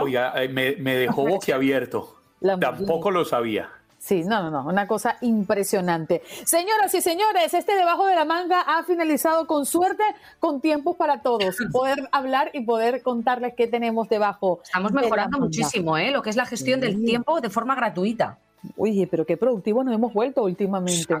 [0.00, 2.16] Oiga, eh, me, me dejó boquiabierto.
[2.60, 3.68] Tampoco lo sabía.
[4.02, 6.22] Sí, no, no, no, una cosa impresionante.
[6.44, 10.02] Señoras y señores, este debajo de la manga ha finalizado con suerte,
[10.40, 14.58] con tiempos para todos, y poder hablar y poder contarles qué tenemos debajo.
[14.64, 16.10] Estamos mejorando muchísimo, ¿eh?
[16.10, 18.40] Lo que es la gestión del tiempo de forma gratuita.
[18.76, 21.14] Oye, pero qué productivo nos hemos vuelto últimamente.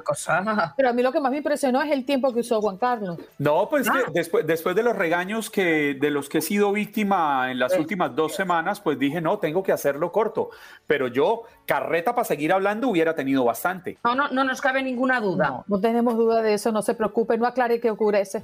[0.76, 3.18] Pero a mí lo que más me impresionó es el tiempo que usó Juan Carlos.
[3.38, 7.50] No, pues que después, después de los regaños que de los que he sido víctima
[7.50, 10.50] en las últimas dos semanas, pues dije, no, tengo que hacerlo corto.
[10.86, 13.98] Pero yo, carreta para seguir hablando, hubiera tenido bastante.
[14.04, 15.48] No, no, no nos cabe ninguna duda.
[15.48, 18.42] No, no tenemos duda de eso, no se preocupe, no aclare qué ocurre ese.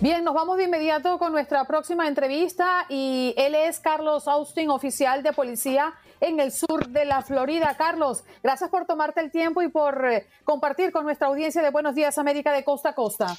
[0.00, 5.22] Bien, nos vamos de inmediato con nuestra próxima entrevista y él es Carlos Austin, oficial
[5.22, 7.76] de policía en el sur de la Florida.
[7.76, 11.94] Carlos, gracias por tomarte el tiempo y por eh, compartir con nuestra audiencia de Buenos
[11.94, 13.36] Días América de costa a costa.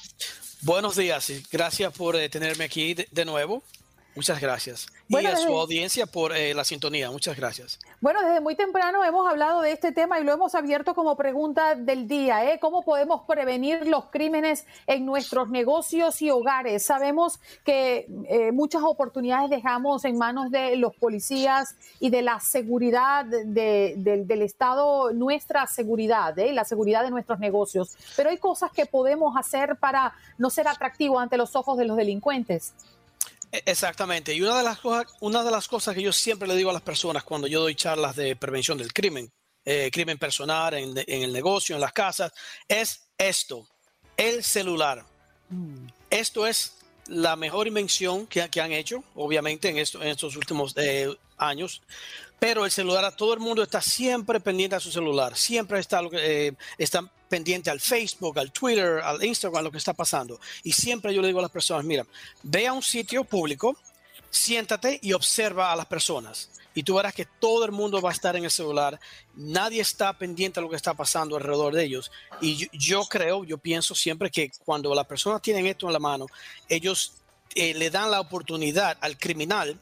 [0.62, 3.64] Buenos días gracias por eh, tenerme aquí de nuevo.
[4.14, 4.86] Muchas gracias.
[5.08, 7.10] y a su audiencia por eh, la sintonía.
[7.10, 7.78] Muchas gracias.
[8.00, 11.74] Bueno, desde muy temprano hemos hablado de este tema y lo hemos abierto como pregunta
[11.74, 12.52] del día.
[12.52, 12.58] ¿eh?
[12.60, 16.84] ¿Cómo podemos prevenir los crímenes en nuestros negocios y hogares?
[16.84, 23.24] Sabemos que eh, muchas oportunidades dejamos en manos de los policías y de la seguridad
[23.24, 26.52] de, de, del Estado, nuestra seguridad, ¿eh?
[26.52, 27.96] la seguridad de nuestros negocios.
[28.14, 31.96] Pero hay cosas que podemos hacer para no ser atractivos ante los ojos de los
[31.96, 32.74] delincuentes.
[33.52, 34.34] E, Exactamente.
[34.34, 36.72] Y una de las cosas, una de las cosas que yo siempre le digo a
[36.72, 39.30] las personas cuando yo doy charlas de prevención del crimen,
[39.64, 42.32] eh, crimen personal en, en, el negocio, en las casas,
[42.66, 43.68] es esto,
[44.16, 45.04] el celular.
[45.50, 45.86] Mm.
[46.10, 50.74] Esto es la mejor invención que, que han hecho, obviamente, en, esto, en estos últimos
[50.76, 51.82] eh, años.
[52.42, 56.52] Pero el celular, todo el mundo está siempre pendiente a su celular, siempre está, eh,
[56.76, 60.40] está pendiente al Facebook, al Twitter, al Instagram, lo que está pasando.
[60.64, 62.04] Y siempre yo le digo a las personas, mira,
[62.42, 63.76] ve a un sitio público,
[64.28, 66.50] siéntate y observa a las personas.
[66.74, 68.98] Y tú verás que todo el mundo va a estar en el celular,
[69.36, 72.10] nadie está pendiente a lo que está pasando alrededor de ellos.
[72.40, 76.00] Y yo, yo creo, yo pienso siempre que cuando las personas tienen esto en la
[76.00, 76.26] mano,
[76.68, 77.12] ellos
[77.54, 79.78] eh, le dan la oportunidad al criminal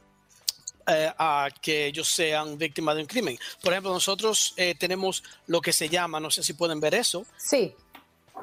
[0.87, 3.39] eh, a que ellos sean víctimas de un crimen.
[3.63, 7.27] Por ejemplo, nosotros eh, tenemos lo que se llama, no sé si pueden ver eso.
[7.37, 7.75] Sí.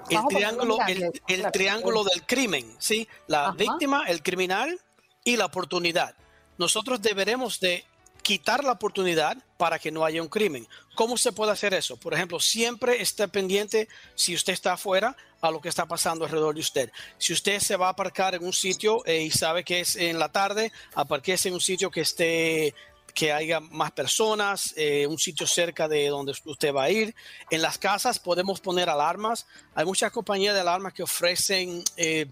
[0.10, 3.08] El triángulo, el, el triángulo del crimen, ¿sí?
[3.28, 3.52] La Ajá.
[3.54, 4.80] víctima, el criminal
[5.24, 6.16] y la oportunidad.
[6.58, 7.84] Nosotros deberemos de
[8.28, 10.68] quitar la oportunidad para que no haya un crimen.
[10.96, 11.96] ¿Cómo se puede hacer eso?
[11.96, 16.54] Por ejemplo, siempre esté pendiente si usted está afuera a lo que está pasando alrededor
[16.54, 16.92] de usted.
[17.18, 20.20] Si usted se va a aparcar en un sitio eh, y sabe que es en
[20.20, 22.76] la tarde, aparquese en un sitio que esté
[23.14, 27.16] que haya más personas, eh, un sitio cerca de donde usted va a ir.
[27.50, 29.48] En las casas podemos poner alarmas.
[29.74, 32.28] Hay muchas compañías de alarmas que ofrecen eh,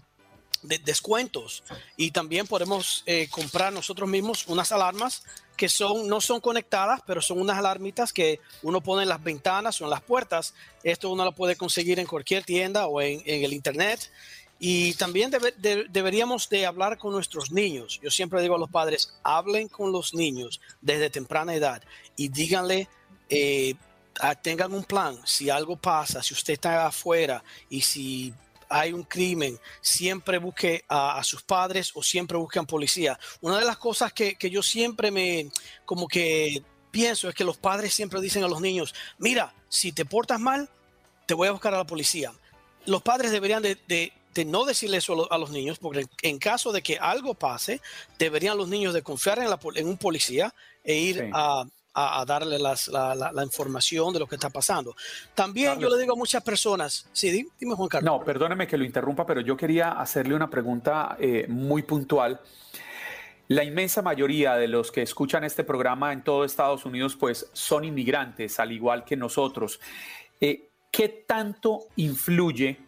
[0.66, 1.62] de descuentos.
[1.96, 5.22] Y también podemos eh, comprar nosotros mismos unas alarmas
[5.56, 9.80] que son no son conectadas pero son unas alarmitas que uno pone en las ventanas
[9.80, 10.54] o en las puertas.
[10.82, 14.10] Esto uno lo puede conseguir en cualquier tienda o en, el internet.
[14.58, 18.00] Y también debe, de, deberíamos de hablar con nuestros niños.
[18.02, 21.82] Yo siempre digo a los padres hablen con los niños desde temprana edad
[22.16, 22.88] y díganle
[23.28, 23.74] eh,
[24.42, 25.18] tengan un plan.
[25.24, 28.32] Si algo pasa si usted está afuera y si
[28.68, 33.18] hay un crimen, siempre busque a, a, sus padres o siempre busquen policía.
[33.40, 35.50] Una de las cosas que, que, yo siempre me,
[35.84, 40.04] como que pienso es que los padres siempre dicen a los niños, mira, si te
[40.04, 40.68] portas mal,
[41.26, 42.32] te voy a buscar a la policía.
[42.86, 46.72] Los padres deberían de, de, de no decirle eso a los niños, porque en caso
[46.72, 47.80] de que algo pase,
[48.18, 51.30] deberían los niños de confiar en, la, en un policía e ir sí.
[51.32, 51.64] a,
[51.96, 54.94] a, a, darle las, la, la, la, información de lo que está pasando.
[55.34, 55.82] También Carlos.
[55.90, 58.12] yo le digo a muchas personas, sí, dime Juan Carlos.
[58.12, 62.38] No, perdóneme que lo interrumpa, pero yo quería hacerle una pregunta eh, muy puntual.
[63.48, 67.84] La inmensa mayoría de los que escuchan este programa en todo Estados Unidos, pues son
[67.84, 69.80] inmigrantes, al igual que nosotros.
[70.40, 72.78] Eh, ¿Qué tanto influye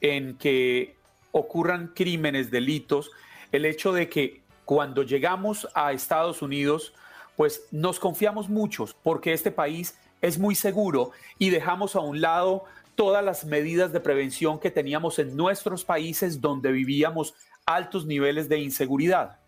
[0.00, 0.96] en que
[1.30, 3.10] ocurran crímenes, delitos,
[3.52, 6.94] el hecho de que cuando llegamos a Estados Unidos,
[7.36, 12.64] pues nos confiamos muchos porque este país es muy seguro y dejamos a un lado
[12.94, 17.34] todas las medidas de prevención que teníamos en nuestros países donde vivíamos
[17.66, 19.38] altos niveles de inseguridad.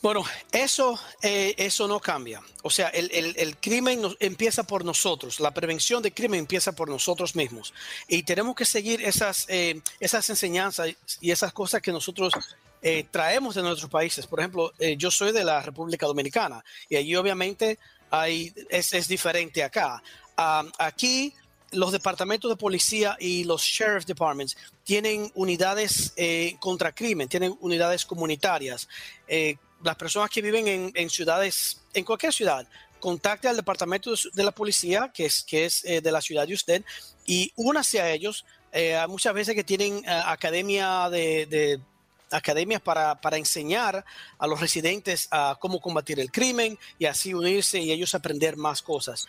[0.00, 2.40] Bueno, eso, eh, eso no cambia.
[2.62, 5.40] O sea, el, crimen empieza por nosotros.
[5.40, 7.74] La prevención de crimen empieza por nosotros mismos.
[8.06, 12.32] Y tenemos que seguir esas, eh, esas enseñanzas y esas cosas que nosotros
[12.82, 14.26] eh, traemos de nuestros países.
[14.26, 17.78] Por ejemplo, eh, yo soy de la República Dominicana y allí obviamente
[18.10, 20.02] hay, es, es diferente acá.
[20.36, 21.34] Um, aquí
[21.72, 28.06] los departamentos de policía y los sheriff departments tienen unidades eh, contra crimen, tienen unidades
[28.06, 28.88] comunitarias.
[29.26, 32.66] Eh, las personas que viven en, en, ciudades, en cualquier ciudad,
[32.98, 36.54] contacte al departamento de, la policía, que es, que es eh, de la ciudad de
[36.54, 36.84] usted,
[37.26, 38.44] y únase a ellos.
[39.08, 41.80] muchas veces que tienen academia de, de
[42.30, 44.04] academias para, para enseñar
[44.38, 48.82] a los residentes a cómo combatir el crimen y así unirse y ellos aprender más
[48.82, 49.26] cosas.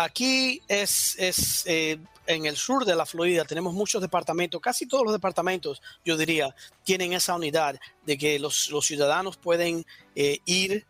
[0.00, 5.02] Aquí es, es eh, en el sur de la Florida, tenemos muchos departamentos, casi todos
[5.02, 9.84] los departamentos, yo diría, tienen esa unidad de que los, los ciudadanos pueden
[10.14, 10.86] eh, ir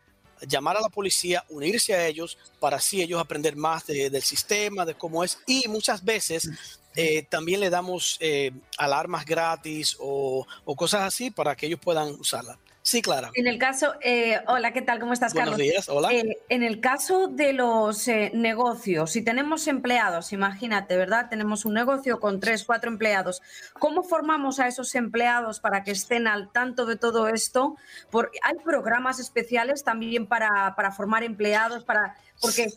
[0.46, 4.84] llamar a la policía, unirse a ellos para así ellos aprender más de- del sistema,
[4.84, 5.38] de cómo es.
[5.46, 6.48] Y muchas veces
[6.96, 12.08] eh, también le damos eh, alarmas gratis o, o cosas así para que ellos puedan
[12.20, 12.58] usarla.
[12.88, 13.30] Sí, Clara.
[13.34, 14.98] En el caso, eh, hola, ¿qué tal?
[14.98, 15.58] ¿Cómo estás, Buenos Carlos?
[15.62, 16.10] días, hola.
[16.10, 21.26] Eh, en el caso de los eh, negocios, si tenemos empleados, imagínate, ¿verdad?
[21.28, 23.42] Tenemos un negocio con tres, cuatro empleados.
[23.78, 27.76] ¿Cómo formamos a esos empleados para que estén al tanto de todo esto?
[28.10, 32.72] Por- hay programas especiales también para, para formar empleados, para porque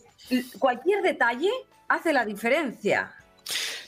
[0.58, 1.48] cualquier detalle
[1.88, 3.14] hace la diferencia.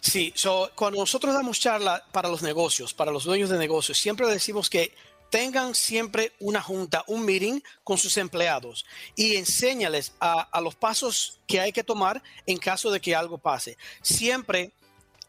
[0.00, 4.26] Sí, so, cuando nosotros damos charla para los negocios, para los dueños de negocios, siempre
[4.26, 4.94] decimos que
[5.30, 8.84] tengan siempre una junta, un meeting con sus empleados
[9.16, 13.76] y enséñales a, los pasos que hay que tomar en caso de que algo pase.
[14.02, 14.72] Siempre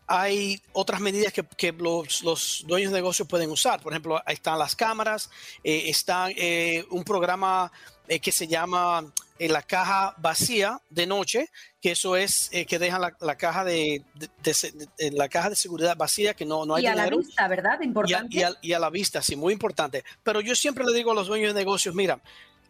[0.08, 3.82] hay otras medidas que, los dueños de negocios pueden usar.
[3.82, 5.30] Por ejemplo, ahí están las cámaras,
[5.64, 7.72] eh, está eh, un programa
[8.08, 11.50] eh, que se llama eh, la caja vacía de noche,
[11.82, 15.28] que eso es eh, que dejan la, la caja de, de- de se- de- la
[15.30, 17.18] caja de seguridad vacía, que no, no hay y a la dinero.
[17.20, 17.78] vista, ¿verdad?
[17.80, 18.38] Y a, Importante.
[18.38, 20.04] y a- y a la vista, sí, muy importante.
[20.24, 22.20] Pero yo siempre le digo a los dueños de negocios, mira,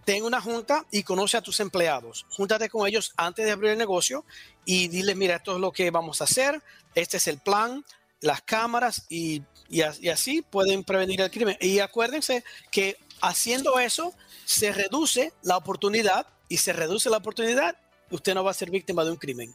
[0.06, 2.26] ten una junta y conoce a tus empleados.
[2.30, 4.24] Júntate con ellos antes de abrir el negocio
[4.64, 6.62] y dile, mira, esto es lo que vamos a hacer,
[6.94, 7.84] este es el plan,
[8.22, 11.58] las cámaras y, y y así pueden prevenir el crimen.
[11.60, 14.14] Y acuérdense que haciendo eso
[14.46, 17.76] se reduce la oportunidad y se reduce la oportunidad,
[18.12, 19.54] usted no va a ser víctima de un crimen.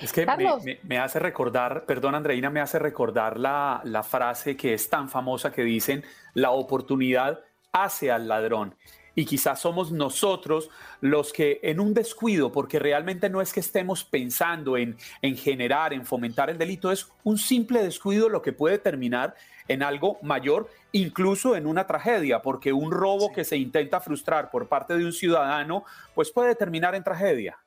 [0.00, 0.64] Es que me, Carlos.
[0.64, 5.08] me- me hace recordar, perdón Andreina, me hace recordar la, la frase que es tan
[5.08, 7.40] famosa que dicen, la oportunidad
[7.72, 8.74] hace al ladrón.
[9.14, 10.68] Y quizás somos nosotros
[11.00, 15.94] los que en un descuido, porque realmente no es que estemos pensando en, en generar,
[15.94, 19.34] en fomentar el delito, es un simple descuido lo que puede terminar
[19.68, 24.68] en algo mayor, incluso en una tragedia, porque un robo que se intenta frustrar por
[24.68, 27.58] parte de un ciudadano, pues puede terminar en tragedia.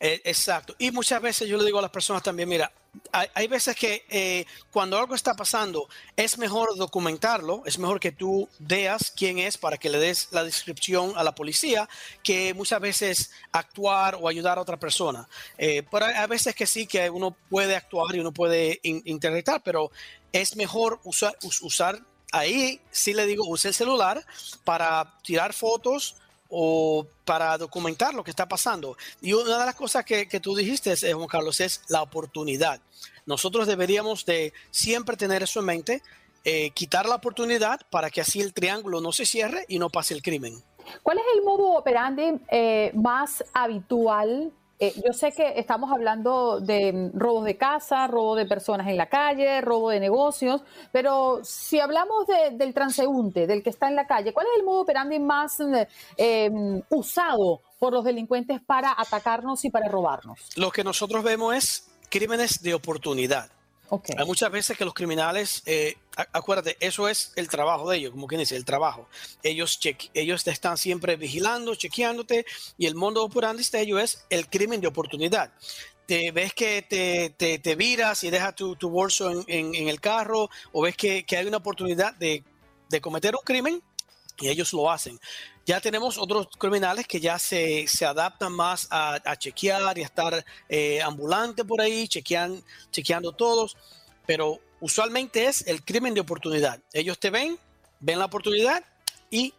[0.00, 0.74] Eh, exacto.
[0.78, 2.72] Y muchas veces yo le digo a las personas también, mira,
[3.12, 8.10] hay, hay veces que eh, cuando algo está pasando es mejor documentarlo, es mejor que
[8.10, 11.88] tú veas quién es para que le des la descripción a la policía,
[12.24, 15.28] que muchas veces actuar o ayudar a otra persona.
[15.56, 19.02] Eh, pero hay, hay veces que sí, que uno puede actuar y uno puede in-
[19.04, 19.92] interpretar, pero
[20.32, 22.00] es mejor usar, us- usar
[22.32, 24.24] ahí, sí le digo, use el celular
[24.64, 26.16] para tirar fotos
[26.48, 28.96] o para documentar lo que está pasando.
[29.20, 32.80] Y una de las cosas que, que tú dijiste, eh, Juan Carlos, es la oportunidad.
[33.24, 36.02] Nosotros deberíamos de siempre tener eso en mente,
[36.44, 40.12] eh, quitar la oportunidad para que así el triángulo no se cierre y no pase
[40.12, 40.62] el crimen.
[41.02, 44.52] ¿Cuál es el modo operandi eh, más habitual?
[44.82, 48.96] Eh, yo sé que estamos hablando de mm, robos de casa, robo de personas en
[48.96, 50.60] la calle, robo de negocios,
[50.90, 54.64] pero si hablamos de- del transeúnte, del que está en la calle, ¿cuál es el
[54.64, 55.58] modo operandi más
[56.16, 56.50] eh,
[56.90, 60.40] usado por los delincuentes para atacarnos y para robarnos?
[60.56, 63.50] Lo que nosotros vemos es crímenes de oportunidad.
[63.88, 64.14] Okay.
[64.18, 65.96] Hay muchas veces que los criminales, eh,
[66.32, 69.06] acuérdate, eso es el trabajo de ellos, como quien dice, el trabajo.
[69.42, 72.46] Ellos, cheque- ellos te están siempre vigilando, chequeándote,
[72.78, 75.52] y el mundo operandi de ellos es el crimen de oportunidad.
[76.06, 79.88] Te ves que te, te, te viras y dejas tu, tu bolso en, en- en
[79.88, 82.42] el carro, o ves que, que hay una oportunidad de,
[82.88, 83.82] de cometer un crimen,
[84.40, 85.20] y ellos lo hacen.
[85.64, 90.06] Ya tenemos otros criminales que ya se, se adaptan más a, a chequear y a
[90.06, 93.76] estar eh, ambulante por ahí, chequean, chequeando todos,
[94.26, 96.80] pero usualmente es el crimen de oportunidad.
[96.92, 97.56] Ellos te ven,
[98.00, 98.82] ven la oportunidad
[99.30, 99.54] y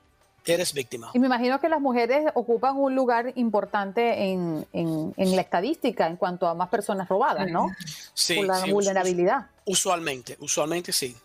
[0.46, 1.10] eres víctima.
[1.14, 6.06] Y me imagino que las mujeres ocupan un lugar importante en, en- en la estadística
[6.08, 7.68] en cuanto a más personas robadas, ¿no?
[8.14, 9.48] Sí, Por la sí, vulnerabilidad.
[9.64, 11.16] Usualmente, usualmente sí.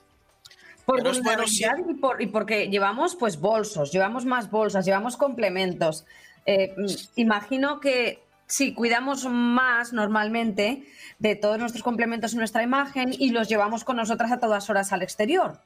[0.89, 1.45] Por Pero bueno
[1.91, 6.07] y, por- y porque llevamos pues bolsos, llevamos más bolsas, llevamos complementos.
[6.47, 6.86] Eh, mm,
[7.16, 10.84] imagino que si cuidamos más normalmente
[11.18, 14.91] de todos nuestros complementos en nuestra imagen y los llevamos con nosotras a todas horas
[14.95, 15.61] al exterior.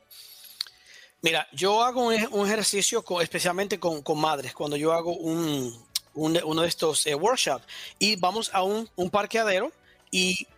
[1.21, 5.73] Mira, yo hago un, ej- un ejercicio especialmente con, con madres, cuando yo hago un,
[6.15, 7.65] un- uno de estos eh, workshops
[8.01, 9.71] y vamos a un, un parqueadero
[10.11, 10.49] y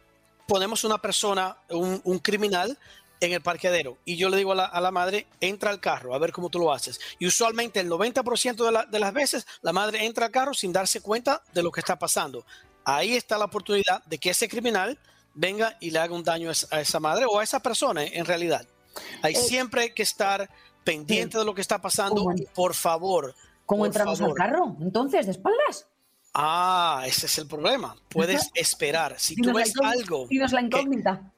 [0.48, 2.78] ponemos una persona, un, un criminal
[3.24, 6.14] en el parqueadero y yo le digo a la, a la madre, entra al carro,
[6.14, 7.00] a ver cómo tú lo haces.
[7.18, 10.72] Y usualmente el 90% de, la- de las veces la madre entra al carro sin
[10.72, 12.44] darse cuenta de lo que está pasando.
[12.84, 14.98] Ahí está la oportunidad de que ese criminal
[15.34, 18.66] venga y le haga un daño a esa- madre o a esa persona en realidad.
[19.22, 20.48] Hay Eh, siempre que estar
[20.84, 23.34] pendiente de lo que está pasando, por favor.
[23.66, 24.40] ¿Cómo entramos favor.
[24.40, 24.76] al carro?
[24.80, 25.86] Entonces, de espaldas.
[26.34, 27.96] Ah, ese es el problema.
[28.08, 29.14] Puedes esperar.
[29.18, 31.32] Si tú ves algo, dinos la que- incógnita.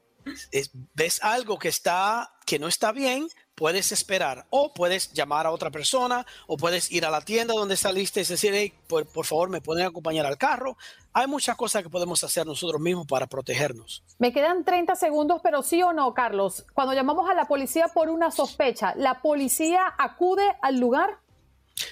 [0.51, 5.51] Es- ves algo que está que no está bien, puedes esperar o puedes llamar a
[5.51, 9.27] otra persona o puedes ir a la tienda donde saliste y decir, "Hey, por, por
[9.27, 10.77] favor, me pueden acompañar al carro.
[11.13, 14.05] Hay muchas cosas que podemos hacer nosotros mismos para protegernos.
[14.19, 16.65] Me quedan 30 segundos, pero sí o no, Carlos.
[16.75, 21.19] Cuando llamamos a la policía por una sospecha, ¿la policía acude al lugar?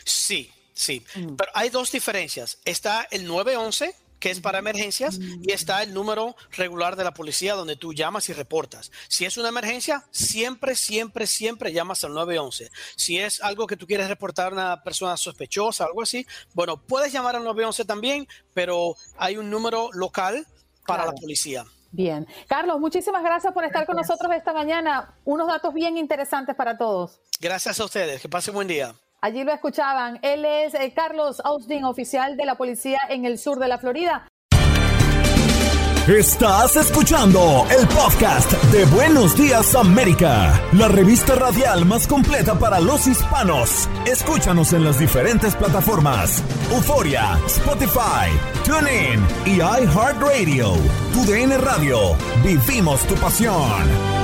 [0.05, 1.05] Sí, sí.
[1.15, 2.59] Pero hay dos diferencias.
[2.65, 3.95] Está el 911,
[4.25, 8.31] que es para emergencias, y está el número regular de la policía donde tú llamas
[8.31, 8.91] y reportas.
[9.07, 12.71] Si es una emergencia, siempre, siempre, siempre llamas al 911.
[12.97, 17.13] Si es algo que tú quieres reportar a una persona sospechosa, algo así, bueno, puedes
[17.13, 20.47] llamar al 911 también, pero hay un número local
[20.87, 21.13] para Claro.
[21.17, 21.65] la policía.
[21.93, 22.27] Bien.
[22.49, 25.19] Carlos, muchísimas gracias por estar con nosotros esta mañana.
[25.27, 27.21] Unos datos bien interesantes para todos.
[27.43, 28.23] Gracias a ustedes.
[28.23, 28.95] Que pasen buen día.
[29.25, 30.19] Allí lo escuchaban.
[30.21, 34.29] Él es eh, Carlos Austin, oficial de la policía en el sur de la Florida.
[36.07, 43.07] Estás escuchando el podcast de Buenos Días América, la revista radial más completa para los
[43.07, 43.89] hispanos.
[44.05, 48.29] Escúchanos en las diferentes plataformas: Euforia, Spotify,
[48.67, 50.75] TuneIn y iHeartRadio.
[51.15, 52.15] Tu DN Radio.
[52.43, 54.24] Vivimos tu pasión.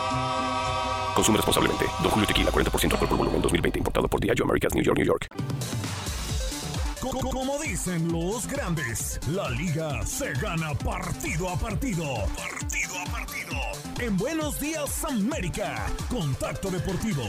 [1.15, 1.85] Consume responsablemente.
[2.01, 3.79] Don Julio Tequila, 40% alcohol por volumen, 2020.
[3.79, 5.27] Importado por Diageo Americas, New York, New York.
[7.01, 12.03] Co- Como dicen los grandes, la liga se gana partido a partido.
[12.37, 13.57] Partido a partido.
[13.99, 17.23] En Buenos Días América, Contacto Deportivo.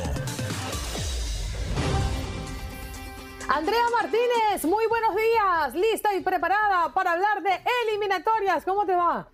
[3.48, 5.74] Andrea Martínez, muy buenos días.
[5.74, 8.64] Lista y preparada para hablar de eliminatorias.
[8.64, 9.28] ¿Cómo te va?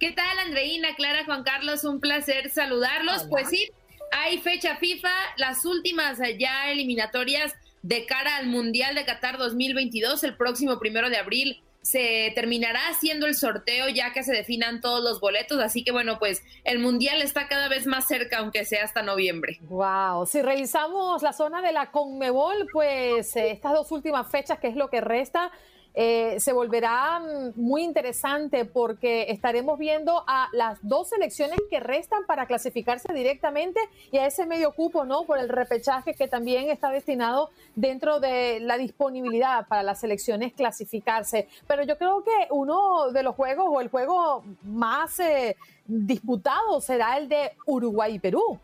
[0.00, 1.84] ¿Qué tal, Andreina, Clara, Juan Carlos?
[1.84, 3.24] Un placer saludarlos.
[3.30, 3.70] Pues sí,
[4.12, 10.36] hay fecha FIFA, las últimas ya eliminatorias de cara al Mundial de Qatar 2022, el
[10.36, 11.62] próximo primero de abril.
[11.80, 16.20] Se terminará haciendo el sorteo ya que se definan todos los boletos, así que bueno,
[16.20, 19.58] pues el mundial está cada vez más cerca, aunque sea hasta noviembre.
[19.62, 24.68] Wow, si revisamos la zona de la Conmebol, pues eh, estas dos últimas fechas, que
[24.68, 25.50] es lo que resta,
[25.94, 32.24] eh, se volverá mm, muy interesante porque estaremos viendo a las dos selecciones que restan
[32.26, 33.80] para clasificarse directamente
[34.10, 35.24] y a ese medio cupo, ¿no?
[35.24, 41.48] Por el repechaje que también está destinado dentro de la disponibilidad para las selecciones clasificarse.
[41.66, 47.18] Pero yo creo que uno de los juegos o el juego más eh, disputado será
[47.18, 48.58] el de Uruguay y Perú.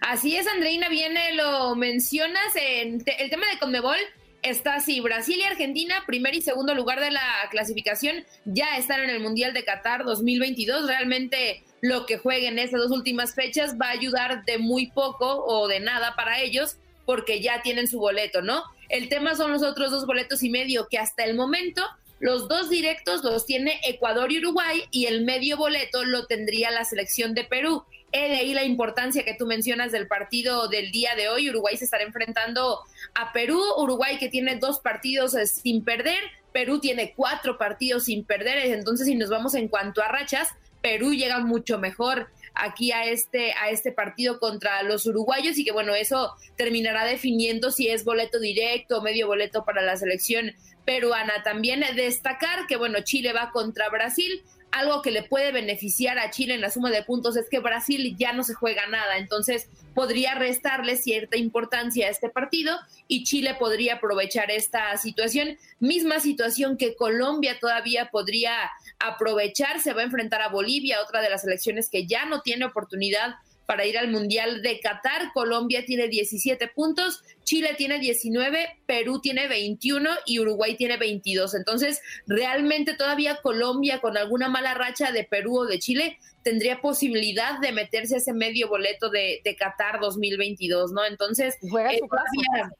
[0.00, 3.96] Así es, Andreina, viene, lo mencionas, en el tema de Conmebol
[4.42, 9.10] está así, Brasil y Argentina, primer y segundo lugar de la clasificación, ya están en
[9.10, 13.92] el Mundial de Qatar 2022, realmente lo que jueguen estas dos últimas fechas va a
[13.92, 18.62] ayudar de muy poco o de nada para ellos, porque ya tienen su boleto, ¿no?
[18.88, 21.82] El tema son los otros dos boletos y medio que hasta el momento
[22.20, 26.84] los dos directos los tiene Ecuador y Uruguay y el medio boleto lo tendría la
[26.84, 27.84] selección de Perú.
[28.10, 31.50] He ahí la importancia que tú mencionas del partido del día de hoy.
[31.50, 32.80] Uruguay se estará enfrentando
[33.14, 33.60] a Perú.
[33.76, 36.18] Uruguay que tiene dos partidos eh, sin perder.
[36.52, 38.58] Perú tiene cuatro partidos sin perder.
[38.72, 40.48] Entonces, si nos vamos en cuanto a rachas,
[40.80, 45.72] Perú llega mucho mejor aquí a este, a este partido contra los uruguayos y que
[45.72, 50.52] bueno, eso terminará definiendo si es boleto directo o medio boleto para la selección
[50.84, 51.42] peruana.
[51.44, 54.42] También destacar que bueno, Chile va contra Brasil.
[54.70, 58.16] Algo que le puede beneficiar a Chile en la suma de puntos es que Brasil
[58.18, 63.56] ya no se juega nada, entonces podría restarle cierta importancia a este partido y Chile
[63.58, 65.56] podría aprovechar esta situación.
[65.80, 71.30] Misma situación que Colombia todavía podría aprovechar, se va a enfrentar a Bolivia, otra de
[71.30, 73.36] las selecciones que ya no tiene oportunidad
[73.68, 75.30] para ir al Mundial de Qatar.
[75.34, 81.54] Colombia tiene 17 puntos, Chile tiene 19, Perú tiene 21 y Uruguay tiene 22.
[81.54, 87.58] Entonces, realmente todavía Colombia con alguna mala racha de Perú o de Chile tendría posibilidad
[87.58, 91.04] de meterse a ese medio boleto de, de Qatar 2022, ¿no?
[91.04, 92.72] Entonces, Juega eh, todavía-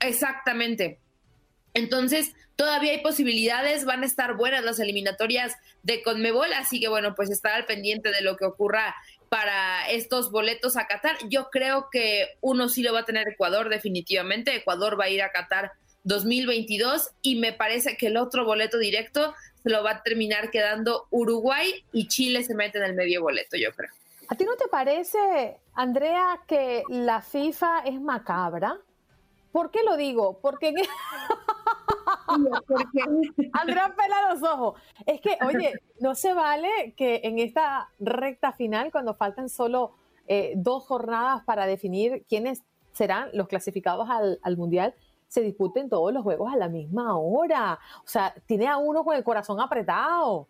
[0.00, 1.00] exactamente.
[1.74, 7.14] Entonces, todavía hay posibilidades, van a estar buenas las eliminatorias de Conmebol, así que bueno,
[7.14, 8.94] pues estar al pendiente de lo que ocurra
[9.30, 11.16] para estos boletos a Qatar.
[11.28, 15.22] Yo creo que uno sí lo va a tener Ecuador definitivamente, Ecuador va a ir
[15.22, 15.72] a Qatar
[16.02, 21.06] 2022 y me parece que el otro boleto directo se lo va a terminar quedando
[21.10, 23.90] Uruguay y Chile se mete en el medio boleto, yo creo.
[24.28, 28.78] ¿A ti no te parece, Andrea, que la FIFA es macabra?
[29.52, 30.38] ¿Por qué lo digo?
[30.40, 30.72] Porque
[33.52, 34.80] Andrea pela los ojos.
[35.06, 39.92] Es que, oye, no se vale que en esta recta final, cuando faltan solo
[40.26, 44.94] eh, dos jornadas para definir quiénes serán los clasificados al, al Mundial,
[45.28, 47.78] se disputen todos los juegos a la misma hora.
[48.04, 50.48] O sea, tiene a uno con el corazón apretado.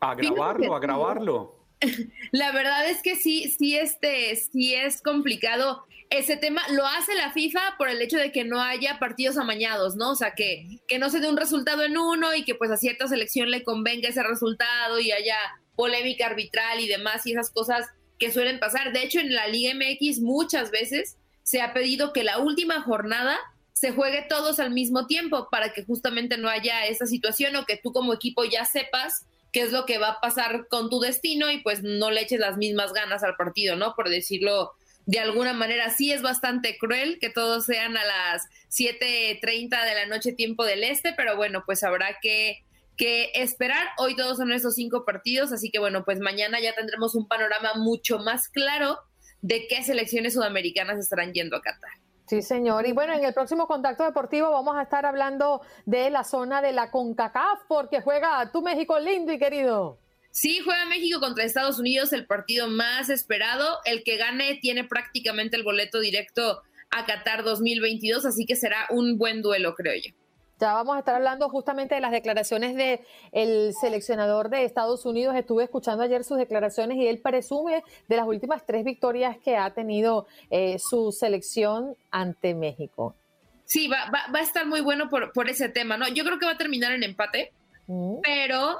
[0.00, 1.61] A grabarlo, a grabarlo.
[2.32, 6.62] La verdad es que sí, sí, este, sí es complicado ese tema.
[6.70, 10.10] Lo hace la FIFA por el hecho de que no haya partidos amañados, ¿no?
[10.10, 12.76] O sea, que, que no se dé un resultado en uno y que pues a
[12.76, 15.36] cierta selección le convenga ese resultado y haya
[15.74, 17.86] polémica arbitral y demás y esas cosas
[18.18, 18.92] que suelen pasar.
[18.92, 23.38] De hecho, en la Liga MX muchas veces se ha pedido que la última jornada
[23.72, 27.80] se juegue todos al mismo tiempo para que justamente no haya esa situación o que
[27.82, 31.50] tú como equipo ya sepas qué es lo que va a pasar con tu destino
[31.50, 33.94] y pues no le eches las mismas ganas al partido, ¿no?
[33.94, 34.72] Por decirlo
[35.06, 35.90] de alguna manera.
[35.90, 40.84] Sí es bastante cruel que todos sean a las 7.30 de la noche tiempo del
[40.84, 42.64] este, pero bueno, pues habrá que,
[42.96, 43.88] que esperar.
[43.98, 47.74] Hoy todos son esos cinco partidos, así que bueno, pues mañana ya tendremos un panorama
[47.74, 48.98] mucho más claro
[49.40, 52.01] de qué selecciones sudamericanas estarán yendo a Qatar.
[52.32, 52.86] Sí, señor.
[52.86, 56.72] Y bueno, en el próximo contacto deportivo vamos a estar hablando de la zona de
[56.72, 59.98] la CONCACAF, porque juega tu México lindo y querido.
[60.30, 63.80] Sí, juega México contra Estados Unidos, el partido más esperado.
[63.84, 69.18] El que gane tiene prácticamente el boleto directo a Qatar 2022, así que será un
[69.18, 70.21] buen duelo, creo yo.
[70.62, 73.00] Ya vamos a estar hablando justamente de las declaraciones del
[73.32, 75.34] el seleccionador de Estados Unidos.
[75.34, 79.74] Estuve escuchando ayer sus declaraciones y él presume de las últimas tres victorias que ha
[79.74, 83.16] tenido eh, su selección ante México.
[83.64, 86.06] Sí, va, va, va, a estar muy bueno por, por ese tema, ¿no?
[86.06, 87.52] Yo creo que va a terminar en empate,
[87.88, 88.20] mm.
[88.22, 88.78] pero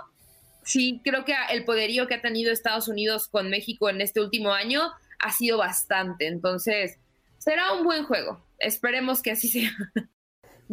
[0.63, 4.53] sí, creo que el poderío que ha tenido Estados Unidos con México en este último
[4.53, 6.29] año ha sido bastante.
[6.29, 7.01] Entonces,
[7.39, 8.41] será un buen juego.
[8.61, 9.73] Esperemos que así sea.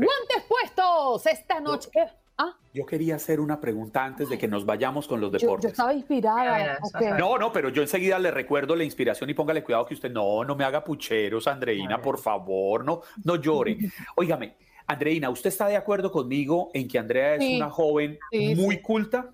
[0.06, 1.90] Guantes puestos esta noche.
[1.92, 2.06] ¿Qué?
[2.38, 2.56] ¿Ah?
[2.74, 5.64] Yo quería hacer una pregunta antes de que nos vayamos con los deportes.
[5.64, 6.80] Yo, yo estaba inspirada.
[6.94, 7.10] Okay.
[7.18, 10.46] No, no, pero yo enseguida le recuerdo la inspiración y póngale cuidado que usted no,
[10.46, 13.78] no me haga pucheros, Andreina, por favor, no, no llore.
[14.16, 14.56] Óigame,
[14.88, 17.58] Andreina, ¿usted está de acuerdo conmigo en que Andrea es Sí.
[17.58, 18.82] una joven Sí, muy sí.
[18.82, 19.32] culta?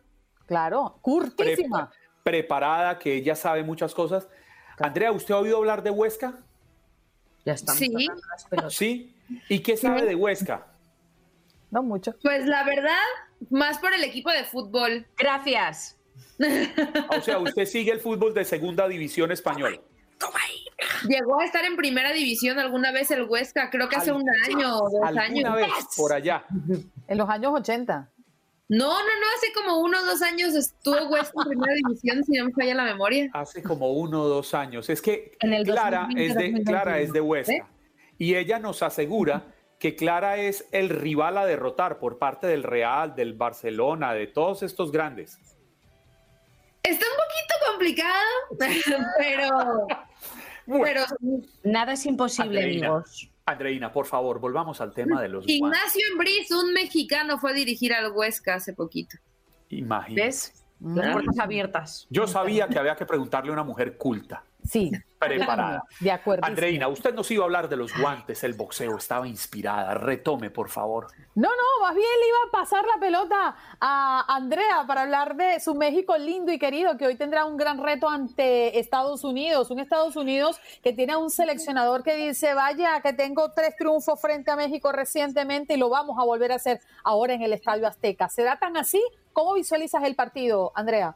[0.48, 1.92] Claro, curtísima.
[1.92, 4.28] prepa- preparada, que ella sabe muchas cosas.
[4.80, 6.34] Andrea, ¿usted ha oído hablar de Huesca?
[7.46, 8.08] Ya estamos Sí.
[8.52, 8.74] las.
[8.74, 9.15] Sí.
[9.50, 10.68] ¿Y qué sabe de Huesca?
[11.72, 12.16] No mucho.
[12.22, 13.04] Pues la verdad,
[13.50, 15.06] más por el equipo de fútbol.
[15.18, 15.98] Gracias.
[17.10, 19.82] O sea, usted sigue el fútbol de segunda división español.
[21.08, 24.80] Llegó a estar en primera división alguna vez el Huesca, creo que hace un año
[24.80, 25.56] o dos ¿Alguna años.
[25.56, 26.46] vez por allá?
[27.08, 28.12] En los años 80.
[28.68, 32.38] No, no, no, hace como uno o dos años estuvo Huesca en primera división, si
[32.38, 33.30] no me falla la memoria.
[33.34, 34.90] Hace como uno o dos años.
[34.90, 36.66] Es que En el Clara, 2020, es de, 2021.
[36.66, 37.54] Clara es de Huesca.
[37.54, 37.64] ¿Eh?
[38.18, 43.16] Y ella nos asegura que Clara es el rival a derrotar por parte del Real,
[43.16, 45.40] del Barcelona, de todos estos grandes.
[46.82, 48.26] Está un poquito complicado,
[49.18, 49.88] pero,
[50.66, 51.02] pero
[51.64, 53.30] Nada es imposible, Andreina, amigos.
[53.46, 55.48] Andreina, por favor, volvamos al tema de los.
[55.48, 59.18] Ignacio Embriz, un mexicano, fue a dirigir al Huesca hace poquito.
[59.70, 60.26] Imagínate.
[60.26, 60.66] ¿Ves?
[60.80, 62.08] Las puertas abiertas.
[62.10, 64.92] Yo sabía que había que preguntarle a una mujer culta, Sí.
[65.20, 65.84] preparada.
[66.00, 66.46] De acuerdo.
[66.46, 69.96] Andreina, usted nos iba a hablar de los guantes, el boxeo, estaba inspirada.
[69.96, 71.08] Retome, por favor.
[71.34, 75.60] No, no, más bien le iba a pasar la pelota a Andrea para hablar de
[75.60, 79.72] su México lindo y querido, que hoy tendrá un gran reto ante Estados Unidos.
[79.72, 84.22] Un Estados Unidos que tiene a un seleccionador que dice, vaya, que tengo tres triunfos
[84.22, 87.88] frente a México recientemente y lo vamos a volver a hacer ahora en el Estadio
[87.88, 88.30] Azteca.
[88.30, 89.02] ¿Será tan así?
[89.34, 91.16] ¿Cómo visualizas el partido, Andrea?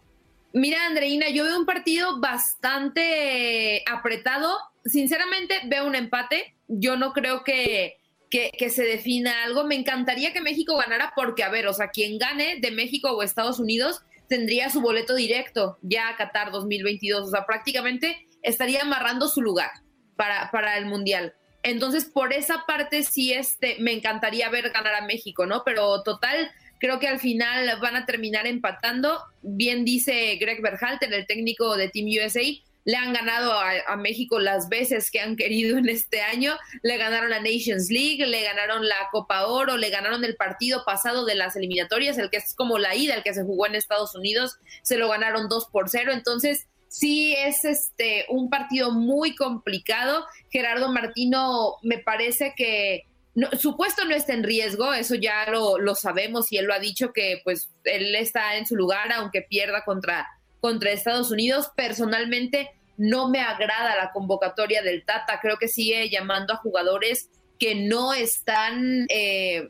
[0.54, 4.58] Mira, Andreina, yo veo un partido bastante apretado.
[4.84, 6.56] Sinceramente, veo un empate.
[6.68, 7.98] Yo no creo que,
[8.30, 9.64] que, que se defina algo.
[9.64, 13.22] Me encantaría que México ganara porque, a ver, o sea, quien gane de México o
[13.22, 17.28] Estados Unidos tendría su boleto directo ya a Qatar 2022.
[17.28, 19.72] O sea, prácticamente estaría amarrando su lugar
[20.16, 21.36] para, para el Mundial.
[21.62, 25.64] Entonces, por esa parte sí este, me encantaría ver ganar a México, ¿no?
[25.66, 29.22] Pero total, creo que al final van a terminar empatando.
[29.42, 32.42] Bien dice Greg Berhalter, el técnico de Team USA,
[32.86, 36.54] le han ganado a, México las veces que han querido en este año.
[36.82, 41.26] Le ganaron la Nations League, le ganaron la Copa Oro, le ganaron el partido pasado
[41.26, 44.16] de las eliminatorias, el que es como la ida, el que se jugó en Estados
[44.16, 46.12] Unidos, se lo ganaron 2 por 0.
[46.14, 50.26] Entonces, sí es este un partido muy complicado.
[50.50, 53.04] Gerardo Martino me parece que
[53.40, 56.74] no, su puesto no está en riesgo, eso ya lo, lo, sabemos y él lo
[56.74, 60.28] ha dicho que pues él está en su lugar aunque pierda contra,
[60.60, 61.72] contra Estados Unidos.
[61.76, 67.76] Personalmente no me agrada la convocatoria del Tata, creo que sigue llamando a jugadores que
[67.76, 69.70] no están eh,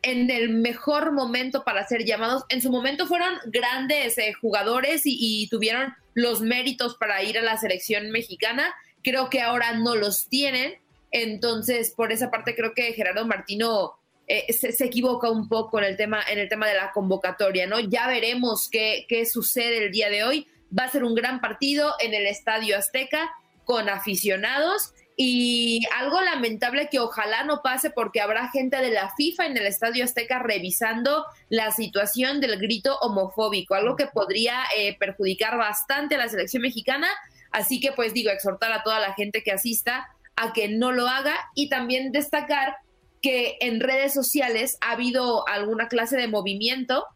[0.00, 2.44] en el mejor momento para ser llamados.
[2.48, 7.42] En su momento fueron grandes eh, jugadores y, y tuvieron los méritos para ir a
[7.42, 8.74] la selección mexicana.
[9.02, 10.78] Creo que ahora no los tienen
[11.14, 13.92] entonces, por esa parte creo que Gerardo Martino
[14.26, 17.78] eh, se, equivoca un poco en el tema, en el tema de la convocatoria, ¿no?
[17.78, 20.48] Ya veremos qué, qué sucede el día de hoy.
[20.76, 23.30] Va a ser un gran partido en el Estadio Azteca
[23.64, 29.46] con aficionados y algo lamentable que ojalá no pase porque habrá gente de la FIFA
[29.46, 35.56] en el Estadio Azteca revisando la situación del grito homofóbico, algo que podría eh, perjudicar
[35.56, 37.06] bastante a la selección mexicana.
[37.52, 41.08] Así que pues digo, exhortar a toda la gente que asista a que no lo
[41.08, 42.76] haga y también destacar
[43.22, 47.06] que en redes sociales ha habido alguna clase de movimiento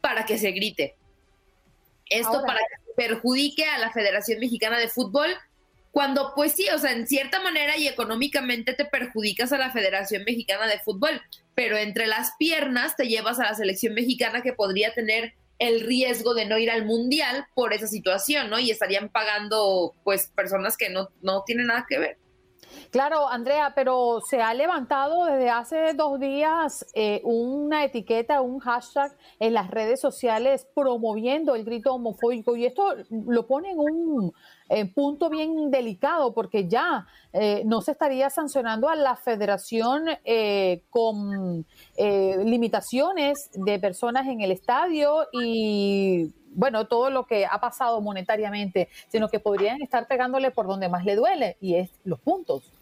[0.00, 0.96] para que se grite.
[2.08, 5.28] Esto para que perjudique a la Federación Mexicana de Fútbol,
[5.90, 10.24] cuando pues sí, o sea, en cierta manera y económicamente te perjudicas a la Federación
[10.24, 11.20] Mexicana de Fútbol,
[11.54, 16.34] pero entre las piernas te llevas a la selección mexicana que podría tener el riesgo
[16.34, 18.58] de no ir al mundial por esa situación, ¿no?
[18.58, 22.18] Y estarían pagando pues personas que no, no tienen nada que ver.
[22.90, 29.16] Claro, Andrea, pero se ha levantado desde hace dos días eh, una etiqueta, un hashtag
[29.38, 34.32] en las redes sociales promoviendo el grito homofóbico y esto lo pone en un
[34.94, 41.64] punto bien delicado porque ya eh, no se estaría sancionando a la federación eh, con
[41.96, 49.28] limitaciones de personas en el estadio y bueno, todo lo que ha pasado monetariamente, sino
[49.28, 52.72] que podrían estar pegándole por donde más le duele y es los puntos.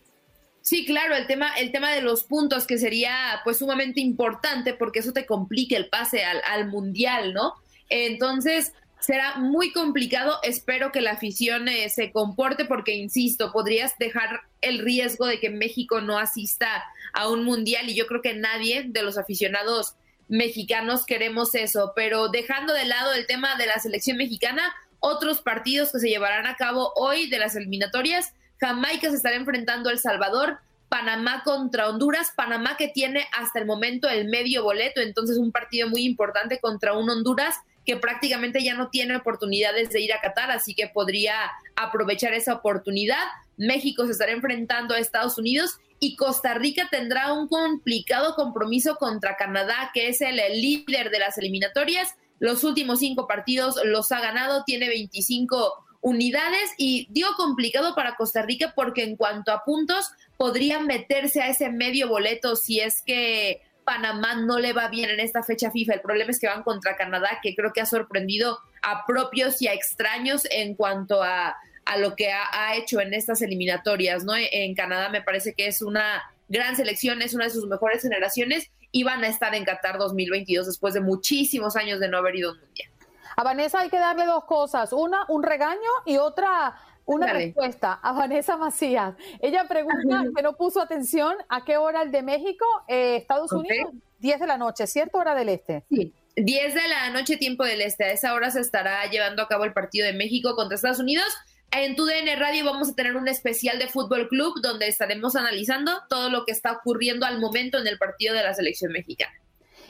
[0.61, 5.01] Sí, claro, el tema, el tema de los puntos que sería pues sumamente importante porque
[5.01, 7.53] eso te complica el pase al mundial, ¿no?
[7.91, 8.73] Entonces,
[9.05, 10.39] será muy complicado.
[10.43, 15.51] Espero que la afición eh, se comporte porque, insisto, podrías dejar el riesgo de que
[15.51, 19.95] México no asista a un mundial y yo creo que nadie de los aficionados
[20.29, 21.93] mexicanos queremos eso.
[21.95, 26.47] Pero dejando de lado el tema de la selección mexicana, otros partidos que se llevarán
[26.47, 31.89] a cabo hoy de las eliminatorias Jamaica se estará enfrentando a El Salvador, Panamá contra
[31.89, 36.61] Honduras, Panamá que tiene hasta el momento el medio boleto, entonces un partido muy importante
[36.61, 40.89] contra un Honduras que prácticamente ya no tiene oportunidades de ir a Qatar, así que
[40.89, 41.35] podría
[41.77, 43.25] aprovechar esa oportunidad.
[43.57, 49.37] México se estará enfrentando a Estados Unidos y Costa Rica tendrá un complicado compromiso contra
[49.37, 52.15] Canadá, que es el líder de las eliminatorias.
[52.39, 58.43] Los últimos cinco partidos los ha ganado, tiene 25 unidades y digo complicado para Costa
[58.43, 63.63] Rica porque en cuanto a puntos podrían meterse a ese medio boleto si es que
[63.85, 65.95] Panamá no le va bien en esta fecha FIFA.
[65.95, 69.69] El problema es que van contra Canadá, que creo que ha sorprendido a propios y
[69.69, 74.35] a extraños en cuanto a, a lo que ha, hecho en estas eliminatorias, ¿no?
[74.37, 78.71] En Canadá me parece que es una gran selección, es una de sus mejores generaciones
[78.91, 82.53] y van a estar en Qatar 2022 después de muchísimos años de no haber ido
[82.53, 82.91] un mundial.
[83.37, 86.75] A Vanessa hay que darle dos cosas, una un regaño y otra
[87.07, 89.15] una respuesta a Vanessa Macías.
[89.41, 93.93] Ella pregunta que no puso atención a qué hora el de México, eh, Estados Unidos,
[94.19, 95.19] 10 de la noche, ¿cierto?
[95.19, 95.85] Hora del este.
[95.91, 96.13] Sí.
[96.37, 98.05] 10 de la noche, tiempo del este.
[98.05, 101.27] A esa hora se estará llevando a cabo el partido de México contra Estados Unidos.
[101.71, 105.93] En tu DN Radio vamos a tener un especial de Fútbol Club donde estaremos analizando
[106.09, 109.35] todo lo que está ocurriendo al momento en el partido de la selección mexicana.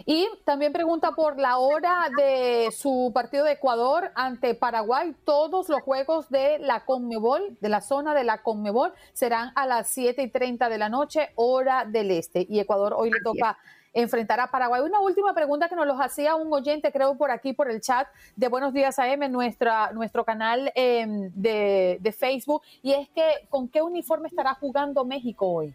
[0.06, 5.14] Y también pregunta por la hora de su partido de Ecuador ante Paraguay.
[5.24, 9.88] Todos los juegos de la Conmebol, de la zona de la Conmebol, serán a las
[9.88, 12.46] 7 y 30 de la noche, hora del este.
[12.48, 13.58] Y Ecuador hoy le toca
[13.94, 14.82] enfrentar a Paraguay.
[14.82, 18.08] Una última pregunta que nos los hacía un oyente, creo, por aquí, por el chat
[18.36, 23.68] de Buenos Días AM, nuestra, nuestro canal eh, de, de Facebook, y es que, ¿con
[23.68, 25.74] qué uniforme estará jugando México hoy?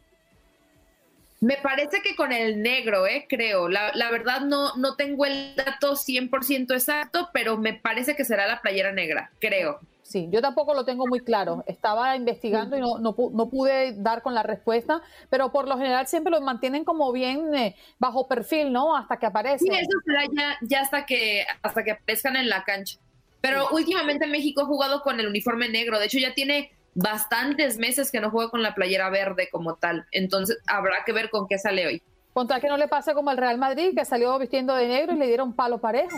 [1.42, 3.70] Me parece que con el negro, eh, creo.
[3.70, 8.46] La, la verdad no, no tengo el dato 100% exacto, pero me parece que será
[8.46, 9.80] la playera negra, creo.
[10.10, 11.64] Sí, yo tampoco lo tengo muy claro.
[11.68, 16.08] Estaba investigando y no, no, no, pude dar con la respuesta, pero por lo general
[16.08, 18.98] siempre lo mantienen como bien eh, bajo perfil, ¿no?
[18.98, 19.66] Hasta que aparece.
[19.66, 22.98] Sí, eso será ya, ya hasta que hasta que aparezcan en la cancha.
[23.40, 26.00] Pero últimamente México ha jugado con el uniforme negro.
[26.00, 30.06] De hecho, ya tiene bastantes meses que no juega con la playera verde como tal.
[30.12, 32.02] Entonces habrá que ver con qué sale hoy.
[32.34, 35.18] Contra que no le pase como al Real Madrid, que salió vistiendo de negro y
[35.18, 36.16] le dieron palo parejo.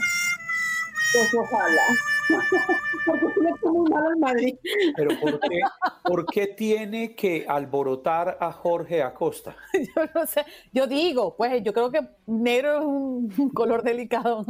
[1.13, 1.81] Pues ojalá.
[3.05, 4.55] Porque fue muy mal al Madrid.
[4.95, 5.59] Pero ¿por qué,
[6.03, 9.55] ¿por qué tiene que alborotar a Jorge Acosta?
[9.73, 14.45] Yo no sé, yo digo, pues yo creo que negro es un color delicado.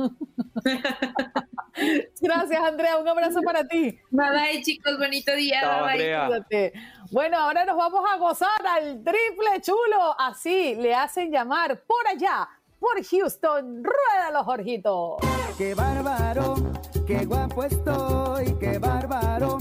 [2.19, 3.97] Gracias, Andrea, un abrazo para ti.
[4.09, 5.83] Bye, chicos, bonito día.
[5.83, 5.97] Bye.
[5.97, 6.73] Cuídate.
[7.11, 10.15] Bueno, ahora nos vamos a gozar al triple chulo.
[10.17, 12.47] Así le hacen llamar por allá,
[12.81, 13.83] por Houston.
[13.83, 15.17] Ruédalo, Jorgito.
[15.57, 16.55] Qué bárbaro,
[17.05, 19.59] qué guapo estoy, qué bárbaro,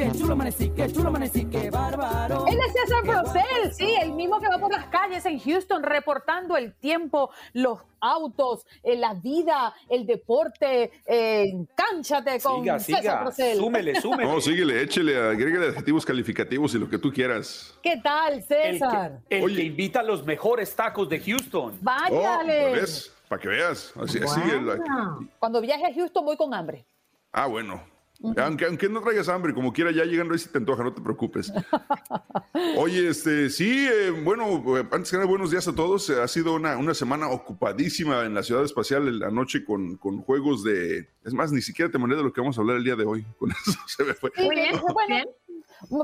[0.00, 2.46] qué chulo amanecí, qué chulo amanecí, qué bárbaro.
[2.46, 6.56] Él es César Procel, sí, el mismo que va por las calles en Houston reportando
[6.56, 10.90] el tiempo, los autos, eh, la vida, el deporte.
[11.04, 13.58] Eh, cánchate con Siga, César siga, Procel.
[13.58, 14.24] súmele, súmele.
[14.24, 17.74] No, síguele, échele, agrégale adjetivos calificativos y lo que tú quieras.
[17.82, 19.20] ¿Qué tal, El, César?
[19.28, 21.76] que, el que invita a los mejores tacos de Houston.
[21.82, 22.70] Váyale.
[22.70, 23.12] Oh, ¿ves?
[23.28, 23.92] Para que veas.
[24.02, 24.40] Así, así
[25.38, 26.86] Cuando viaje a Houston voy con hambre.
[27.32, 27.89] Ah, bueno.
[28.36, 31.00] Aunque, aunque no traigas hambre, como quiera, ya llegando ahí si te antoja, no te
[31.00, 31.50] preocupes.
[32.76, 36.10] Oye, este, sí, eh, bueno, antes que nada, buenos días a todos.
[36.10, 40.62] Ha sido una, una semana ocupadísima en la ciudad espacial la noche con, con juegos
[40.62, 41.08] de...
[41.24, 43.04] Es más, ni siquiera te mandé de lo que vamos a hablar el día de
[43.04, 43.24] hoy.
[43.38, 44.30] Con eso se me fue.
[44.36, 45.24] Muy bien, bueno,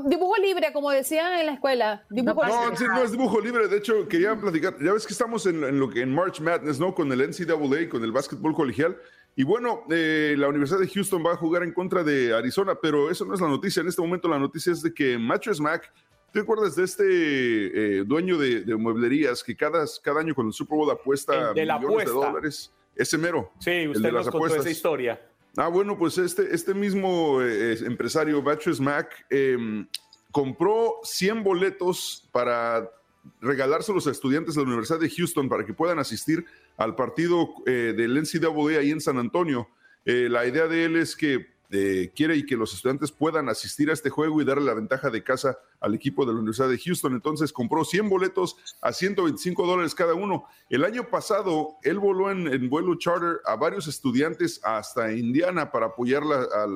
[0.05, 2.03] dibujo libre, como decían en la escuela.
[2.09, 2.77] Dibujo No, libre.
[2.77, 3.67] sí, no es dibujo libre.
[3.67, 4.75] De hecho, quería platicar.
[4.81, 6.93] Ya ves que estamos en, en lo que en March Madness, ¿no?
[6.95, 8.97] Con el NCAA, con el básquetbol colegial.
[9.39, 13.11] Y bueno, eh, la Universidad de Houston va a jugar en contra de Arizona, pero
[13.11, 13.81] eso no es la noticia.
[13.81, 15.93] En este momento la noticia es de que Mattress Mac,
[16.33, 17.03] ¿te acuerdas de este
[17.99, 21.67] eh, dueño de, de mueblerías que cada, cada año con el Super Bowl apuesta de
[21.67, 22.73] la millones de dólares?
[22.95, 23.51] Ese mero.
[23.59, 24.65] Sí, el usted de nos las contó apuestas.
[24.65, 25.21] esa historia.
[25.55, 29.85] Ah, bueno, pues este, este mismo eh, empresario, Mattress Mac, eh,
[30.31, 32.89] compró 100 boletos para
[33.39, 36.43] regalárselos a estudiantes de la Universidad de Houston para que puedan asistir
[36.77, 39.67] al partido eh, del NCAA ahí en San Antonio.
[40.05, 43.89] Eh, la idea de él es que eh, quiere y que los estudiantes puedan asistir
[43.89, 46.79] a este juego y darle la ventaja de casa al equipo de la Universidad de
[46.79, 47.13] Houston.
[47.13, 50.45] Entonces compró 100 boletos a 125 dólares cada uno.
[50.69, 56.23] El año pasado él voló en, vuelo charter a varios estudiantes hasta Indiana para apoyar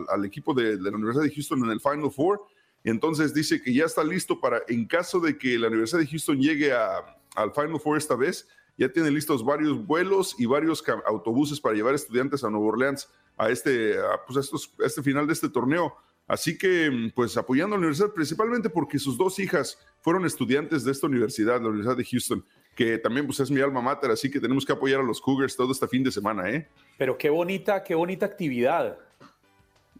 [0.10, 2.42] al equipo de, de la Universidad de Houston en el Final Four.
[2.84, 6.38] Entonces dice que ya está listo para, en caso de que la Universidad de Houston
[6.42, 8.46] llegue a- al Final Four esta vez,
[8.82, 13.08] ya tiene listos varios vuelos y varios autobuses para llevar estudiantes a Nueva Orleans
[13.38, 15.96] a este, a, pues a estos- a este final de este torneo.
[16.28, 20.92] Así que, pues apoyando a la universidad, principalmente porque sus dos hijas fueron estudiantes de
[20.92, 24.40] esta universidad, la Universidad de Houston, que también pues es mi alma mater, así que
[24.40, 26.68] tenemos que apoyar a los Cougars todo este fin de semana, ¿eh?
[26.98, 28.98] Pero qué bonita, qué bonita actividad.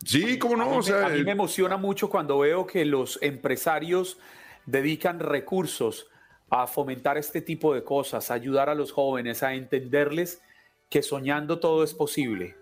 [0.06, 2.66] Sí, cómo no, A mí, o me- sea, a mí me emociona mucho cuando veo
[2.66, 4.18] que los empresarios
[4.66, 6.08] dedican recursos
[6.52, 10.42] a fomentar este tipo de cosas, a ayudar a los jóvenes, a entenderles
[10.90, 12.56] que soñando todo es posible.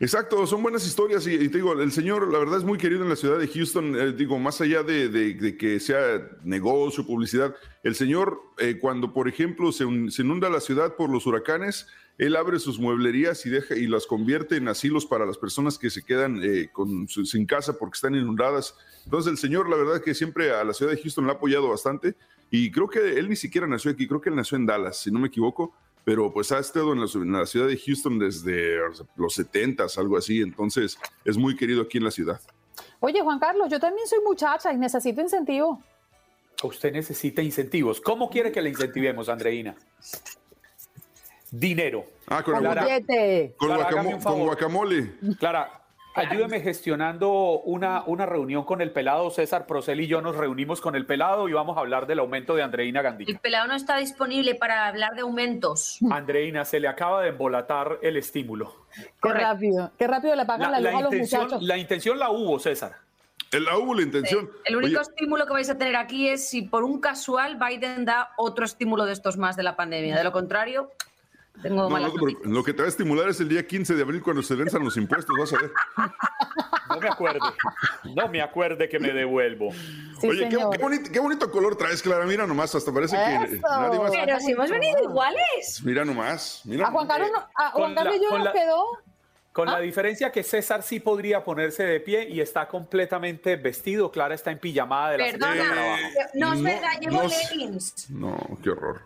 [0.00, 3.08] Exacto, son buenas historias y, te digo, el señor la verdad es muy querido en
[3.08, 7.54] la ciudad de Houston, eh, digo, más allá de, de- de que sea negocio, publicidad,
[7.84, 11.86] el señor eh, cuando por ejemplo se, se inunda la ciudad por los huracanes,
[12.18, 15.88] él abre sus mueblerías y, deja, y las convierte en asilos para las personas que
[15.88, 18.74] se quedan eh, con, sin casa porque están inundadas.
[19.04, 21.68] Entonces el señor la verdad que siempre a la ciudad de Houston le ha apoyado
[21.68, 22.16] bastante
[22.52, 25.10] y creo que él ni siquiera nació aquí, creo que él nació en Dallas, si
[25.10, 25.74] no me equivoco
[26.04, 28.76] pero pues ha estado en la, en la ciudad de Houston desde
[29.14, 32.40] los 70 algo así, entonces es muy querido aquí en la ciudad.
[32.98, 35.80] Oye, Juan Carlos, yo también soy muchacha y necesito incentivo.
[36.64, 38.00] Usted necesita incentivos.
[38.00, 39.76] ¿Cómo quiere que le incentivemos, Andreina?
[41.50, 42.06] Dinero.
[42.26, 42.86] Ah, con, Clara-
[43.56, 45.12] con Clara, con guacamole.
[45.38, 45.81] Clara,
[46.14, 49.30] ayúdeme gestionando una, una reunión con el pelado.
[49.30, 52.54] César Procel y yo nos reunimos con el pelado y vamos a hablar del aumento
[52.54, 53.24] de Andreina Gandhi.
[53.28, 55.98] El pelado no está disponible para hablar de aumentos.
[56.10, 58.86] Andreina, se le acaba de embolatar el estímulo.
[59.22, 61.62] Qué rápido, qué rápido le pagan la, La, luz a los intención, muchachos.
[61.62, 62.96] la intención la hubo, César.
[63.52, 64.50] La hubo la intención.
[64.64, 68.06] El único Oye, estímulo que vais a tener aquí es si por un casual Biden
[68.06, 70.16] da otro estímulo de estos más de la pandemia.
[70.16, 70.90] De lo contrario,
[71.60, 72.36] tengo no, no preocupes.
[72.50, 74.82] lo que te va a estimular es el día 15 de abril cuando se venzan
[74.84, 75.70] los impuestos, vas a ver.
[76.88, 77.40] No me acuerde.
[78.16, 79.68] No me acuerde que me devuelvo.
[80.22, 82.24] Oye, qué, qué bonito, qué bonito color traes, Clara.
[82.26, 83.66] Mira nomás, hasta parece que Eso.
[83.68, 84.10] nadie más.
[84.12, 85.82] Pero si hemos venido iguales.
[85.84, 86.86] Mira nomás, mira.
[86.88, 88.84] A Juan Carlos, no- a con Juan Carlos la- yo la- quedó.
[89.52, 89.72] Con Ah.
[89.72, 94.10] la diferencia que César sí podría ponerse de pie y está completamente vestido.
[94.10, 96.02] Clara está en pijamada de la Perdona, abajo.
[96.34, 98.10] no es no, verdad, llevo no- leggings.
[98.10, 99.02] No, qué horror.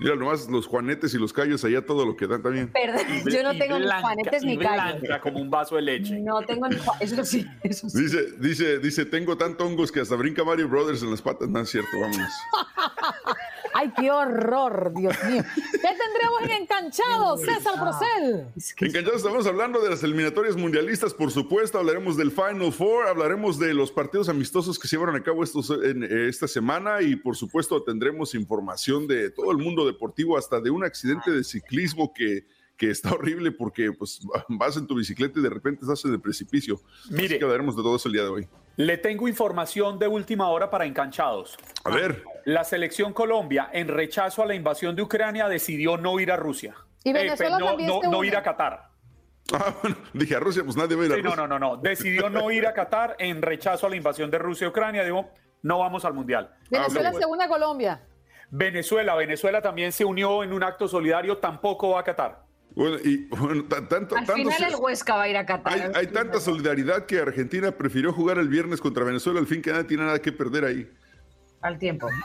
[0.00, 2.70] Mira nomás los juanetes y los callos allá, todo lo que dan también.
[2.72, 5.00] Perdón, yo no Y tengo ni blanca, juanetes y ni callos.
[5.00, 6.20] blanca como un vaso de leche.
[6.20, 8.00] No tengo ni Eso sí, eso sí.
[8.02, 11.48] Dice, dice, dice, tengo tantos hongos que hasta brinca Mario Brothers en las patas.
[11.48, 12.30] No es cierto, vámonos.
[13.80, 15.44] Ay, qué horror, Dios mío.
[15.54, 18.48] ¿Qué tendremos en Encanchados, César Procel?
[18.80, 23.74] Enganchados, estamos hablando de las eliminatorias mundialistas, por supuesto, hablaremos del Final Four, hablaremos de
[23.74, 27.36] los partidos amistosos que se llevaron a cabo estos, en, eh, esta semana y por
[27.36, 32.46] supuesto tendremos información de todo el mundo deportivo, hasta de un accidente de ciclismo que,
[32.76, 36.20] que está horrible porque pues vas en tu bicicleta y de repente estás en el
[36.20, 36.80] precipicio.
[37.10, 37.26] Mire.
[37.26, 38.48] Así que hablaremos de todo eso el día de hoy.
[38.76, 41.56] Le tengo información de última hora para enganchados.
[41.84, 42.24] A ver.
[42.48, 46.74] La selección Colombia, en rechazo a la invasión de Ucrania, decidió no ir a Rusia.
[47.04, 48.28] Y Venezuela no, también no, se no une.
[48.28, 48.88] ir a Qatar.
[49.52, 51.46] Ah, bueno, dije a Rusia, pues nadie va a ir a Sí, no, Rusia.
[51.46, 51.76] no, no, no.
[51.76, 55.04] Decidió no ir a Qatar en rechazo a la invasión de Rusia y Ucrania.
[55.04, 55.28] Dijo,
[55.60, 56.50] no vamos al Mundial.
[56.70, 58.00] Venezuela se une a Colombia.
[58.50, 62.44] Venezuela, Venezuela también se unió en un acto solidario, tampoco va a Qatar.
[62.74, 65.44] Bueno, y bueno, ta- tanto, Al tanto final se- el Huesca va a ir a
[65.44, 65.70] Qatar.
[65.74, 69.70] hay, hay tanta solidaridad que Argentina prefirió jugar el viernes contra Venezuela, al fin que
[69.70, 70.90] nadie tiene nada que perder ahí.
[71.62, 72.08] Al tiempo.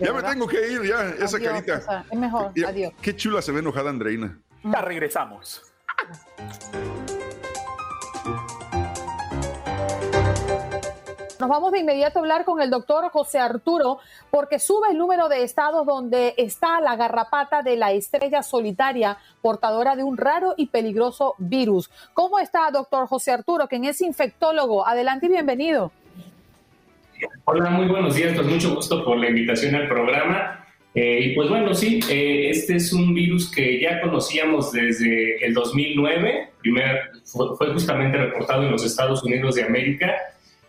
[0.00, 2.04] Ya me tengo que ir, ya, esa Adiós, carita.
[2.10, 2.52] Es mejor.
[2.66, 2.92] Adiós.
[3.02, 4.38] Qué chula se ve enojada Andreina.
[4.62, 5.62] Ya regresamos.
[11.40, 13.98] Nos vamos de inmediato a hablar con el doctor José Arturo
[14.30, 19.94] porque sube el número de estados donde está la garrapata de la estrella solitaria portadora
[19.94, 21.90] de un raro y peligroso virus.
[22.12, 24.86] ¿Cómo está, doctor José Arturo, quien es infectólogo?
[24.86, 25.92] Adelante y bienvenido.
[27.44, 30.64] Hola, muy buenos días, pues mucho gusto por la invitación al programa.
[30.94, 35.54] Eh, y pues bueno, sí, eh, este es un virus que ya conocíamos desde el
[35.54, 40.14] 2009, primer, fue, fue justamente reportado en los Estados Unidos de América.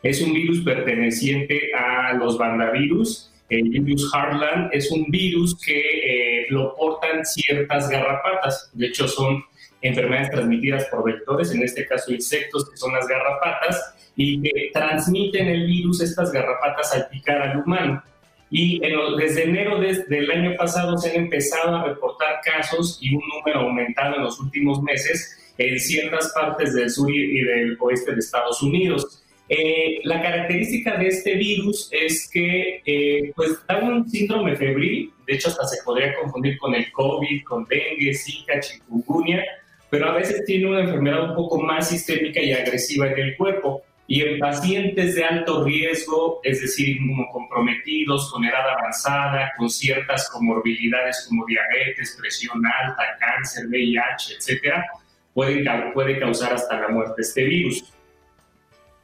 [0.02, 3.32] Es un virus perteneciente a los bandavirus.
[3.50, 8.72] El virus Heartland es un virus que eh, lo portan ciertas garrapatas.
[8.74, 9.44] De hecho, son
[9.82, 15.48] enfermedades transmitidas por vectores, en este caso insectos, que son las garrapatas, y que transmiten
[15.48, 18.04] el virus, estas garrapatas, al picar al humano.
[18.52, 22.98] Y en lo- desde enero de- del año pasado se han empezado a reportar casos
[23.02, 27.78] y un número aumentado en los últimos meses en ciertas partes del sur y del
[27.80, 29.24] oeste de Estados Unidos.
[29.48, 35.34] Eh, la característica de este virus es que eh, pues da un síndrome febril, de
[35.36, 39.44] hecho hasta se podría confundir con el COVID, con dengue, zika, chikungunya,
[39.90, 43.84] pero a veces tiene una enfermedad un poco más sistémica y agresiva en el cuerpo.
[44.08, 51.26] Y en pacientes de alto riesgo, es decir, inmunocomprometidos, con edad avanzada, con ciertas comorbilidades
[51.28, 54.84] como diabetes, presión alta, cáncer, VIH, etcétera,
[55.32, 55.64] puede,
[55.94, 57.94] puede causar hasta la muerte este virus.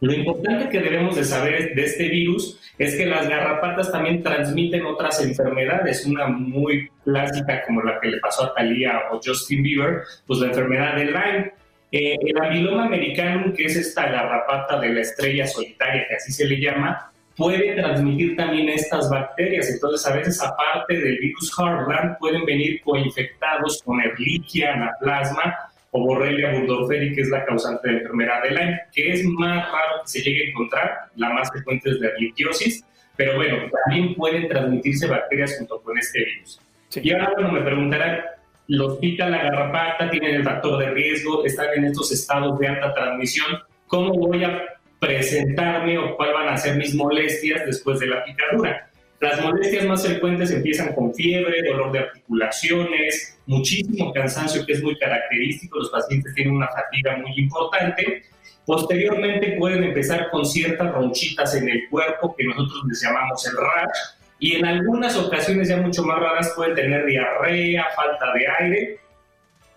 [0.06, 4.86] Lo importante que debemos de saber de este virus es que las garrapatas también transmiten
[4.86, 10.04] otras enfermedades, una muy clásica como la que le pasó a Thalía o Justin Bieber,
[10.28, 11.54] pues la enfermedad de Lyme.
[11.92, 16.46] Eh, el amiloma americanum, que es esta garrapata de la estrella solitaria, que así se
[16.46, 19.72] le llama, puede transmitir también estas bacterias.
[19.72, 26.52] Entonces, a veces, aparte del virus Heartland, pueden venir coinfectados con Ehrlichia, anaplasma o Borrelia
[26.52, 30.22] burgdorferi, que es la causante de enfermedad de Lyme, que es más raro que se
[30.22, 30.92] llegue a encontrar.
[31.16, 32.86] La más frecuente es la erlichiosis,
[33.16, 36.60] pero bueno, también pueden transmitirse bacterias junto con este virus.
[36.96, 38.20] Y ahora, bueno, me preguntarán,
[38.68, 42.94] los pica la garrapata, tienen el factor de riesgo, están en estos estados de alta
[42.94, 43.48] transmisión,
[43.88, 44.64] ¿cómo voy a
[45.00, 48.90] presentarme o cuáles van a ser mis molestias después de la picadura?
[49.22, 54.98] Las molestias más frecuentes empiezan con fiebre, dolor de articulaciones, muchísimo cansancio que es muy
[54.98, 58.24] característico, los pacientes tienen una fatiga muy importante.
[58.66, 63.98] Posteriormente pueden empezar con ciertas ronchitas en el cuerpo que nosotros les llamamos el rash
[64.40, 69.00] y en algunas ocasiones ya mucho más raras pueden tener diarrea, falta de aire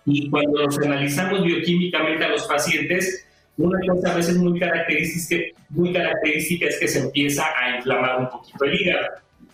[0.05, 3.27] y cuando los analizamos bioquímicamente a los pacientes,
[3.57, 8.29] una cosa a veces muy característica, muy característica es que se empieza a inflamar un
[8.29, 9.07] poquito el hígado.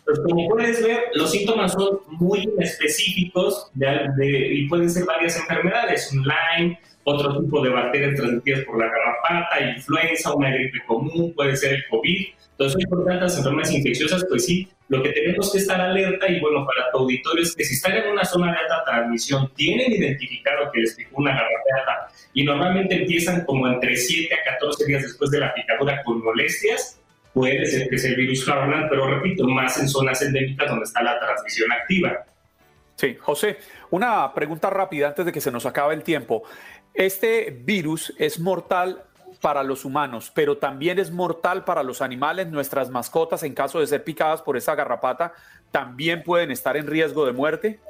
[0.06, 5.36] Pues como puedes ver, los síntomas son muy específicos de- de- y pueden ser varias
[5.38, 11.34] enfermedades, un Lyme, otro tipo de bacterias transmitidas por la garrapata, influenza, una gripe común,
[11.36, 12.26] puede ser el COVID.
[12.52, 16.66] Entonces, por tantas enfermedades infecciosas, pues sí, lo que tenemos que estar alerta y bueno,
[16.66, 20.72] para tu auditorio es que si están en una zona de alta transmisión, tienen identificado
[20.72, 25.32] que les picó una garrapata y normalmente empiezan como entre 7 a 14 días después
[25.32, 27.00] de la picadura con molestias,
[27.36, 31.04] puede ser que sea el virus Heartland, pero repito, más en zonas endémicas donde está
[31.04, 32.26] la transmisión activa.
[32.96, 33.58] Sí, José,
[33.92, 36.44] una pregunta rápida antes de que se nos acabe el tiempo.
[36.94, 39.04] Este virus es mortal
[39.42, 42.48] para los humanos, pero también es mortal para los animales.
[42.48, 45.34] Nuestras mascotas, en caso de ser picadas por esa garrapata,
[45.72, 47.82] también pueden estar en riesgo de muerte.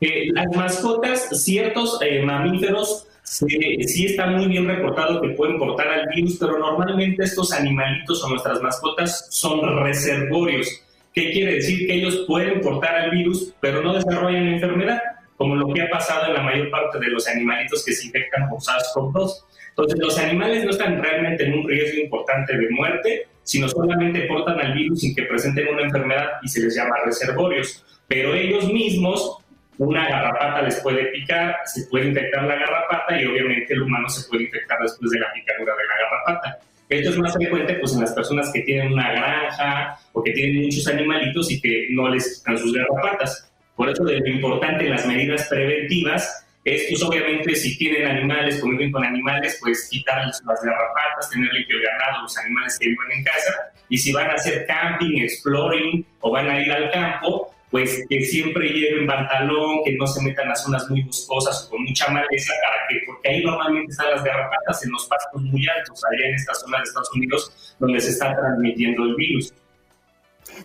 [0.00, 3.46] Eh, las mascotas, ciertos eh, mamíferos, sí,
[3.86, 8.28] sí está muy bien reportado que pueden portar al virus, pero normalmente estos animalitos o
[8.28, 10.68] nuestras mascotas son reservorios.
[11.12, 11.86] ¿Qué quiere decir?
[11.86, 15.00] Que ellos pueden portar el virus, pero no desarrollan la enfermedad,
[15.36, 18.48] como lo que ha pasado en la mayor parte de los animalitos que se infectan
[18.48, 19.32] por SARS-CoV-2.
[19.70, 24.60] Entonces, los animales no están realmente en un riesgo importante de muerte, sino solamente portan
[24.60, 27.84] al virus sin que presenten una enfermedad y se les llama reservorios.
[28.08, 29.38] Pero ellos mismos,
[29.86, 34.28] una garrapata les puede picar, se puede infectar la garrapata y obviamente el humano se
[34.28, 36.58] puede infectar después de la picadura de la garrapata.
[36.90, 40.64] Esto es más frecuente pues, en las personas que tienen una granja o que tienen
[40.64, 43.50] muchos animalitos y que no les quitan sus garrapatas.
[43.74, 48.60] Por eso de lo importante en las medidas preventivas es, pues obviamente, si tienen animales,
[48.60, 53.12] conviven con animales, pues quitarles las garrapatas, tener limpio el ganado, los animales que viven
[53.12, 53.54] en casa.
[53.88, 58.20] Y si van a hacer camping, exploring o van a ir al campo, pues que
[58.22, 62.52] siempre lleven pantalón, que no se metan a zonas muy boscosas o con mucha maleza,
[62.62, 66.34] para que, porque ahí normalmente están las garrapatas en los pastos muy altos, allá en
[66.34, 69.52] esta zona de Estados Unidos, donde se está transmitiendo el virus.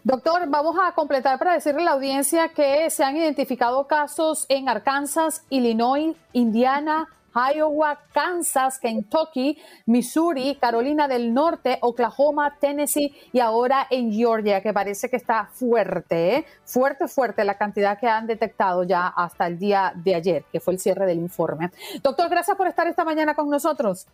[0.03, 4.67] Doctor, vamos a completar para decirle a la audiencia que se han identificado casos en
[4.67, 14.11] Arkansas, Illinois, Indiana, Iowa, Kansas, Kentucky, Missouri, Carolina del Norte, Oklahoma, Tennessee y ahora en
[14.11, 16.45] Georgia, que parece que está fuerte, ¿eh?
[16.63, 20.73] fuerte, fuerte la cantidad que han detectado ya hasta el día de ayer, que fue
[20.73, 21.71] el cierre del informe.
[22.01, 24.07] Doctor, gracias por estar esta mañana con nosotros.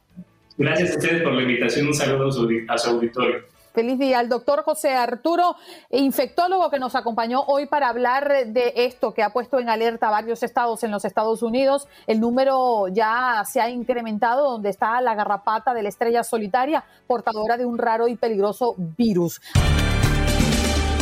[0.57, 1.87] Gracias a ustedes por la invitación.
[1.87, 3.43] Un saludo a su, auditorio.
[3.73, 5.55] Feliz día al doctor José Arturo,
[5.91, 10.43] infectólogo que nos acompañó hoy para hablar de esto que ha puesto en alerta varios
[10.43, 11.87] estados en los Estados Unidos.
[12.05, 17.55] El número ya se ha incrementado donde está la garrapata de la estrella solitaria, portadora
[17.55, 19.39] de un raro y peligroso virus.